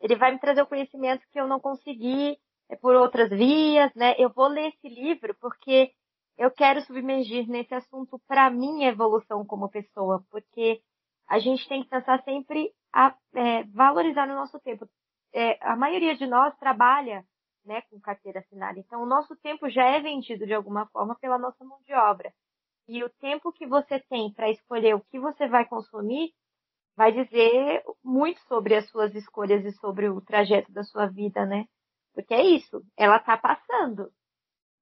[0.00, 2.38] Ele vai me trazer o conhecimento que eu não consegui
[2.76, 4.14] por outras vias, né?
[4.18, 5.92] Eu vou ler esse livro porque
[6.36, 10.80] eu quero submergir nesse assunto para minha evolução como pessoa, porque
[11.28, 14.88] a gente tem que pensar sempre a é, valorizar o nosso tempo.
[15.34, 17.24] É, a maioria de nós trabalha
[17.64, 21.38] né, com carteira assinada, então o nosso tempo já é vendido de alguma forma pela
[21.38, 22.32] nossa mão de obra.
[22.88, 26.32] E o tempo que você tem para escolher o que você vai consumir
[26.96, 31.66] vai dizer muito sobre as suas escolhas e sobre o trajeto da sua vida, né?
[32.18, 34.10] Porque é isso, ela tá passando.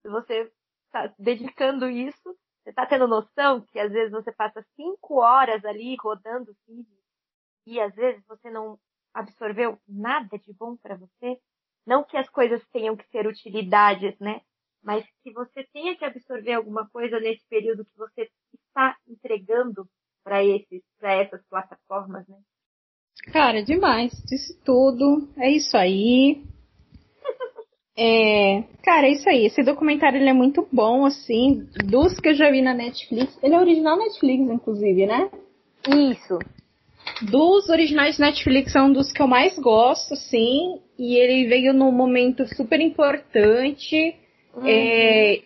[0.00, 0.50] Se você
[0.86, 2.34] está dedicando isso,
[2.64, 6.88] você está tendo noção que às vezes você passa cinco horas ali rodando o feed
[7.66, 8.78] e às vezes você não
[9.12, 11.38] absorveu nada de bom para você?
[11.86, 14.40] Não que as coisas tenham que ser utilidades, né?
[14.82, 19.86] Mas que você tenha que absorver alguma coisa nesse período que você está entregando
[20.24, 22.38] para esses, para essas plataformas, né?
[23.30, 24.12] Cara, demais.
[24.24, 25.28] Disse tudo.
[25.36, 26.55] É isso aí.
[27.98, 29.46] É, cara, é isso aí.
[29.46, 31.66] Esse documentário ele é muito bom, assim.
[31.84, 33.38] Dos que eu já vi na Netflix.
[33.42, 35.30] Ele é original Netflix, inclusive, né?
[35.88, 36.38] Isso.
[37.22, 40.80] Dos originais Netflix é um dos que eu mais gosto, assim.
[40.98, 44.14] E ele veio num momento super importante.
[44.54, 44.66] Uhum.
[44.66, 45.40] É,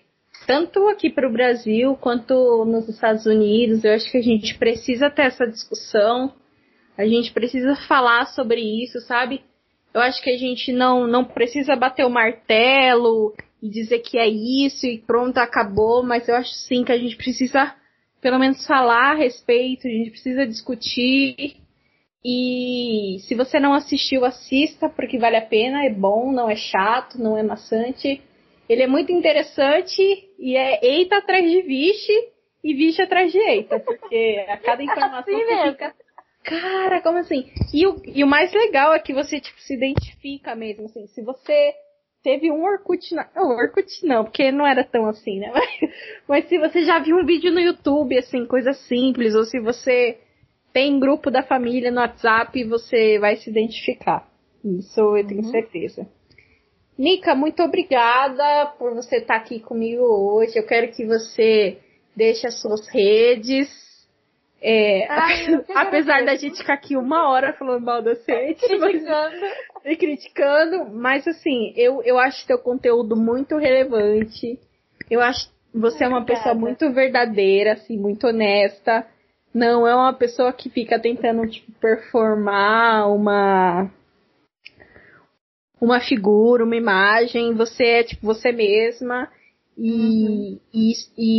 [0.46, 3.84] tanto aqui para o Brasil quanto nos Estados Unidos.
[3.84, 6.32] Eu acho que a gente precisa ter essa discussão.
[6.98, 9.42] A gente precisa falar sobre isso, sabe?
[9.92, 14.26] Eu acho que a gente não, não precisa bater o martelo e dizer que é
[14.26, 17.74] isso e pronto, acabou, mas eu acho sim que a gente precisa
[18.20, 21.56] pelo menos falar a respeito, a gente precisa discutir.
[22.24, 27.18] E se você não assistiu, assista, porque vale a pena, é bom, não é chato,
[27.18, 28.22] não é maçante.
[28.68, 30.02] Ele é muito interessante
[30.38, 32.12] e é eita atrás de vixe
[32.62, 35.94] e vixe atrás de eita, porque a cada informação assim você fica
[36.44, 37.50] Cara, como assim?
[37.72, 41.06] E o, e o mais legal é que você, tipo, se identifica mesmo, assim.
[41.08, 41.74] Se você
[42.22, 43.28] teve um Orkut, na...
[43.34, 45.50] não, Orkut não, porque não era tão assim, né?
[45.54, 45.90] Mas,
[46.26, 50.18] mas se você já viu um vídeo no YouTube, assim, coisa simples, ou se você
[50.72, 54.28] tem grupo da família no WhatsApp, você vai se identificar.
[54.64, 55.50] Isso eu tenho uhum.
[55.50, 56.06] certeza.
[56.96, 60.58] Nica, muito obrigada por você estar aqui comigo hoje.
[60.58, 61.78] Eu quero que você
[62.14, 63.68] deixe as suas redes,
[64.62, 68.80] é, Ai, apesar da gente ficar aqui uma hora falando mal da criticando.
[68.80, 74.58] Mas, e criticando, mas assim, eu, eu acho teu conteúdo muito relevante.
[75.10, 76.44] Eu acho você é uma Obrigada.
[76.44, 79.06] pessoa muito verdadeira, assim, muito honesta.
[79.54, 83.90] Não é uma pessoa que fica tentando, tipo, performar uma
[85.80, 87.54] uma figura, uma imagem.
[87.54, 89.28] Você é, tipo, você mesma.
[89.78, 90.60] E, uhum.
[90.74, 90.92] e,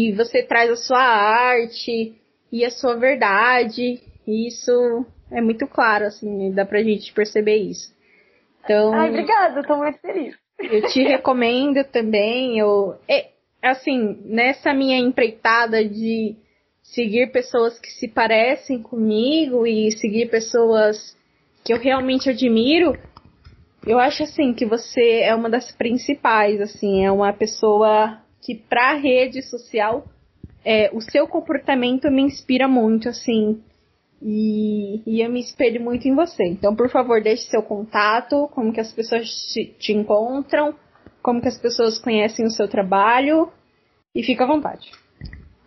[0.10, 2.21] e você traz a sua arte
[2.52, 4.02] e a sua verdade.
[4.28, 7.94] E isso é muito claro, assim, dá pra gente perceber isso.
[8.64, 8.94] Então.
[8.94, 10.36] Ai, obrigada, tô muito feliz.
[10.60, 12.60] Eu te recomendo também.
[12.60, 13.30] Eu, é,
[13.62, 16.36] assim, nessa minha empreitada de
[16.84, 21.18] seguir pessoas que se parecem comigo e seguir pessoas
[21.64, 22.98] que eu realmente admiro,
[23.86, 28.94] eu acho assim que você é uma das principais, assim, é uma pessoa que pra
[28.94, 30.06] rede social
[30.64, 33.64] é, o seu comportamento me inspira muito, assim.
[34.22, 36.44] E, e, eu me espelho muito em você.
[36.46, 40.78] Então, por favor, deixe seu contato, como que as pessoas te, te encontram,
[41.24, 43.52] como que as pessoas conhecem o seu trabalho.
[44.14, 44.92] E fica à vontade.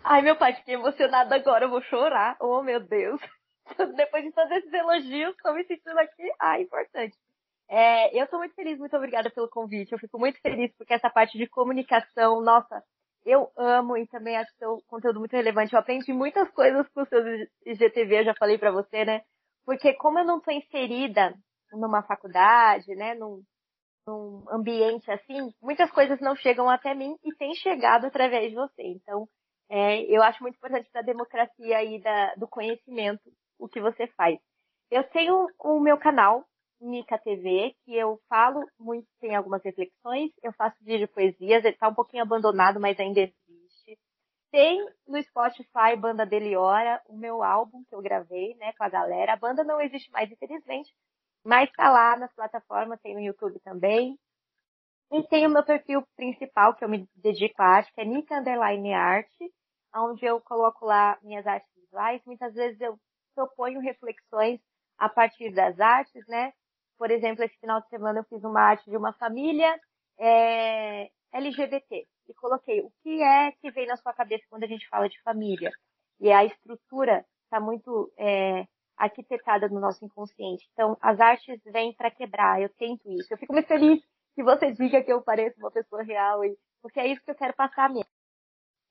[0.03, 2.37] Ai, meu pai, fiquei emocionada agora, eu vou chorar.
[2.39, 3.19] Oh, meu Deus.
[3.97, 6.23] Depois de todos esses elogios, estou me sentindo aqui.
[6.39, 7.17] Ah, importante.
[7.67, 9.91] É, eu estou muito feliz, muito obrigada pelo convite.
[9.91, 12.83] Eu fico muito feliz porque essa parte de comunicação, nossa,
[13.25, 15.73] eu amo e também acho seu conteúdo muito relevante.
[15.73, 17.25] Eu aprendi muitas coisas com os seus
[17.65, 19.21] IGTV, eu já falei para você, né?
[19.65, 21.33] Porque como eu não estou inserida
[21.73, 23.41] numa faculdade, né, num,
[24.07, 28.83] num, ambiente assim, muitas coisas não chegam até mim e têm chegado através de você.
[28.83, 29.27] Então,
[29.69, 33.23] é, eu acho muito importante para a democracia e da, do conhecimento
[33.59, 34.37] o que você faz.
[34.91, 36.45] Eu tenho o meu canal,
[36.85, 41.87] Nica TV, que eu falo muito, tem algumas reflexões, eu faço vídeo poesias, ele tá
[41.87, 43.99] um pouquinho abandonado, mas ainda existe.
[44.51, 49.33] Tem no Spotify Banda Deliora, o meu álbum que eu gravei, né, com a galera.
[49.33, 50.93] A banda não existe mais, infelizmente,
[51.43, 54.17] mas tá lá nas plataformas, tem no YouTube também.
[55.11, 58.39] E tem o meu perfil principal, que eu me dedico à arte, que é Nica
[58.39, 59.53] Underline Arte,
[59.95, 62.21] onde eu coloco lá minhas artes visuais.
[62.25, 62.97] Muitas vezes eu
[63.33, 64.59] proponho reflexões
[64.97, 66.53] a partir das artes, né?
[66.97, 69.79] Por exemplo, esse final de semana eu fiz uma arte de uma família
[70.19, 74.87] é, LGBT e coloquei o que é que vem na sua cabeça quando a gente
[74.87, 75.71] fala de família.
[76.19, 78.65] E a estrutura está muito é,
[78.97, 80.67] arquitetada no nosso inconsciente.
[80.73, 82.61] Então, as artes vêm para quebrar.
[82.61, 83.33] Eu tento isso.
[83.33, 84.01] Eu fico muito feliz
[84.33, 87.35] que você diga que eu pareço uma pessoa real, e, porque é isso que eu
[87.35, 88.09] quero passar mesmo.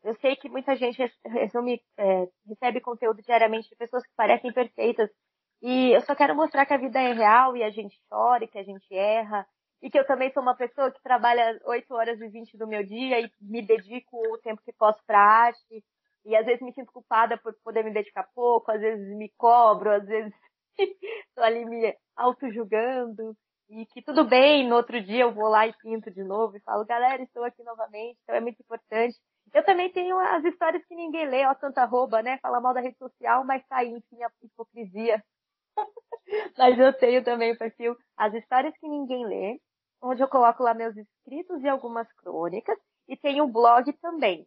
[0.03, 5.11] Eu sei que muita gente resume, é, recebe conteúdo diariamente de pessoas que parecem perfeitas,
[5.63, 8.49] e eu só quero mostrar que a vida é real e a gente chora, e
[8.49, 9.47] que a gente erra.
[9.83, 12.85] E que eu também sou uma pessoa que trabalha 8 horas e 20 do meu
[12.85, 15.85] dia e me dedico o tempo que posso para arte.
[16.25, 19.91] E às vezes me sinto culpada por poder me dedicar pouco, às vezes me cobro,
[19.91, 20.33] às vezes
[21.35, 23.37] tô ali me auto-julgando.
[23.69, 26.61] E que tudo bem, no outro dia eu vou lá e pinto de novo e
[26.61, 29.19] falo, galera, estou aqui novamente, então é muito importante.
[29.53, 32.39] Eu também tenho as histórias que ninguém lê, ó, tanta arroba, né?
[32.39, 35.23] Falar mal da rede social, mas tá aí, enfim, a hipocrisia.
[36.59, 39.61] mas eu tenho também o perfil As Histórias que Ninguém Lê,
[40.03, 42.79] onde eu coloco lá meus escritos e algumas crônicas.
[43.09, 44.47] E tem um blog também,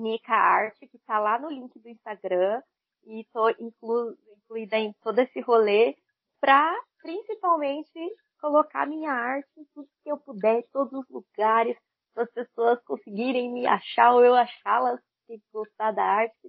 [0.00, 2.62] Nica Arte, que tá lá no link do Instagram.
[3.04, 5.96] E tô inclu, incluída em todo esse rolê
[6.40, 7.98] para principalmente
[8.40, 11.76] colocar minha arte em tudo que eu puder, em todos os lugares,
[12.12, 16.48] para as pessoas conseguirem me achar ou eu achá-las e gostar da arte.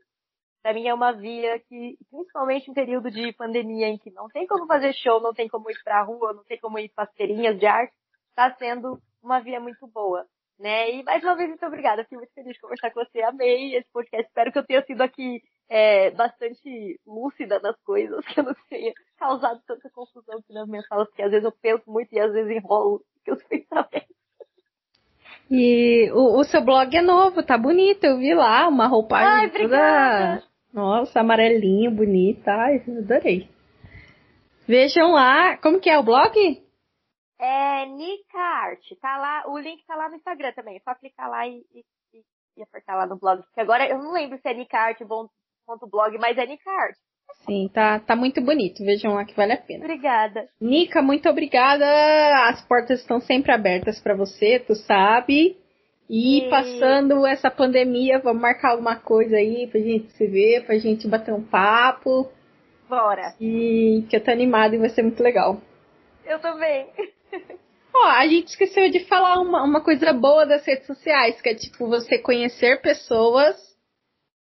[0.68, 4.46] Para mim é uma via que, principalmente em período de pandemia, em que não tem
[4.46, 7.06] como fazer show, não tem como ir para a rua, não tem como ir para
[7.06, 7.94] as feirinhas de arte,
[8.32, 10.26] está sendo uma via muito boa.
[10.60, 10.92] Né?
[10.92, 12.04] E mais uma vez, muito obrigada.
[12.04, 13.22] Fiquei muito feliz de conversar com você.
[13.22, 14.28] Amei esse podcast.
[14.28, 18.92] Espero que eu tenha sido aqui é, bastante lúcida nas coisas, que eu não tenha
[19.18, 22.34] causado tanta confusão aqui nas minhas falas, porque às vezes eu penso muito e às
[22.34, 24.18] vezes enrolo que os pensamentos.
[25.50, 29.50] E o, o, seu blog é novo, tá bonito, eu vi lá, uma roupagem Ai,
[29.50, 30.44] toda.
[30.78, 32.52] Nossa, amarelinho, bonita.
[32.52, 33.50] Ai, adorei.
[34.68, 36.38] Vejam lá, como que é o blog?
[37.40, 38.84] É Nica Art.
[39.02, 40.78] Tá lá, o link tá lá no Instagram também.
[40.78, 41.84] É só clicar lá e, e,
[42.58, 43.42] e apertar lá no blog.
[43.42, 46.96] Porque agora eu não lembro se é nicaart.blog, mas é Nica Art.
[47.48, 48.86] Sim, tá, tá muito bonito.
[48.86, 49.84] Vejam lá que vale a pena.
[49.84, 50.48] Obrigada.
[50.62, 51.88] Nica, muito obrigada.
[52.50, 55.58] As portas estão sempre abertas para você, tu sabe.
[56.10, 60.78] E, e, passando essa pandemia, vamos marcar alguma coisa aí pra gente se ver, pra
[60.78, 62.32] gente bater um papo.
[62.88, 63.36] Bora.
[63.42, 65.62] E que eu tô animada e vai ser muito legal.
[66.26, 66.88] Eu também.
[67.94, 71.56] Ó, a gente esqueceu de falar uma, uma coisa boa das redes sociais, que é
[71.56, 73.56] tipo você conhecer pessoas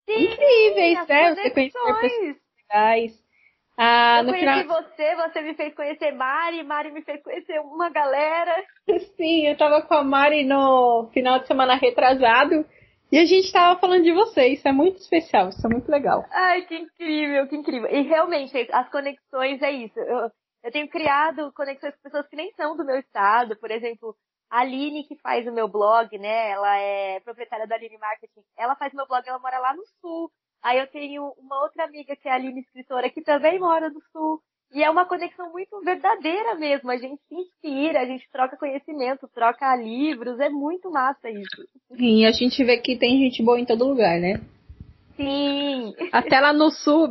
[0.05, 1.35] Sim, incríveis, né?
[1.35, 2.11] Você conhecer pessoas
[2.71, 3.26] legais.
[3.77, 4.81] Ah, eu conheci final...
[4.81, 8.55] você, você me fez conhecer Mari, Mari me fez conhecer uma galera.
[9.15, 12.65] Sim, eu tava com a Mari no final de semana retrasado
[13.11, 14.47] e a gente tava falando de você.
[14.47, 16.25] Isso é muito especial, isso é muito legal.
[16.31, 17.89] Ai, que incrível, que incrível.
[17.89, 19.99] E realmente, as conexões é isso.
[19.99, 20.31] Eu,
[20.63, 23.55] eu tenho criado conexões com pessoas que nem são do meu estado.
[23.59, 24.15] Por exemplo,
[24.49, 26.51] a Aline, que faz o meu blog, né?
[26.51, 28.41] Ela é proprietária da Aline Marketing.
[28.57, 30.31] Ela faz meu blog, ela mora lá no sul.
[30.63, 34.01] Aí eu tenho uma outra amiga que é a Aline Escritora, que também mora no
[34.11, 34.41] sul.
[34.73, 36.91] E é uma conexão muito verdadeira mesmo.
[36.91, 40.39] A gente se inspira, a gente troca conhecimento, troca livros.
[40.39, 41.67] É muito massa isso.
[41.95, 44.41] Sim, a gente vê que tem gente boa em todo lugar, né?
[45.15, 45.95] Sim.
[46.11, 47.07] Até lá no sul,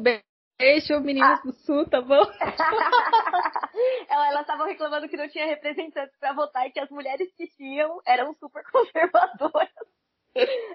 [0.59, 1.43] Beijo, meninas ah.
[1.43, 2.15] do Sul, tá bom?
[4.09, 8.01] Elas estavam reclamando que não tinha representantes para votar e que as mulheres que tinham
[8.07, 9.69] eram super conservadoras.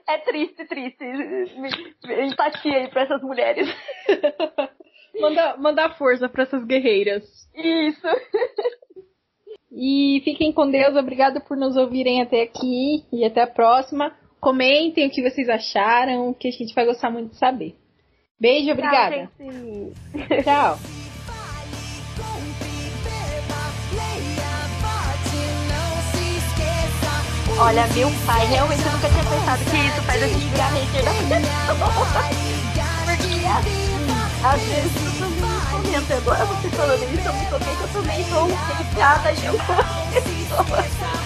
[0.07, 1.03] É triste, triste.
[2.27, 3.67] Empatia aí pra essas mulheres.
[5.19, 7.23] manda, manda força para essas guerreiras.
[7.55, 8.07] Isso.
[9.71, 10.95] E fiquem com Deus.
[10.95, 13.05] Obrigada por nos ouvirem até aqui.
[13.11, 14.15] E até a próxima.
[14.39, 17.75] Comentem o que vocês acharam, que a gente vai gostar muito de saber.
[18.39, 19.29] Beijo, obrigada.
[19.37, 20.43] Tchau.
[20.43, 20.79] Tchau.
[27.57, 31.03] Olha, meu pai, realmente eu nunca tinha pensado que isso faz a gente virar hater
[31.03, 32.07] da pessoa.
[33.05, 33.91] Porque assim,
[34.43, 35.41] às vezes eu me
[35.71, 38.49] comento, agora você falando isso, eu me toquei que eu também sou
[38.79, 40.85] hateada de algumas pessoas.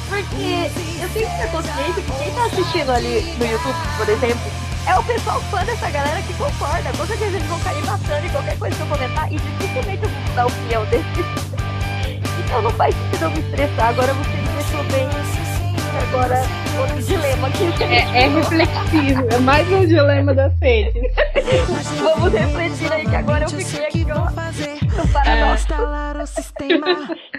[0.10, 0.72] Porque
[1.02, 4.52] eu tenho que ter consciência que quem tá assistindo ali no YouTube, por exemplo,
[4.88, 6.92] é o pessoal fã dessa galera que concorda.
[6.98, 10.10] Com certeza eles vão cair matando em qualquer coisa que eu comentar e dificilmente eu
[10.10, 11.06] vou dar opinião deles.
[12.44, 13.90] então não faz sentido eu me estressar.
[13.90, 15.45] Agora você me deixou bem.
[16.02, 16.42] Agora,
[16.80, 17.84] outro dilema aqui.
[17.84, 21.14] É, é reflexivo, é mais um dilema da redes.
[22.02, 24.26] Vamos refletir aí, que agora eu fiquei aqui, ó,
[24.98, 25.68] no paradoxo.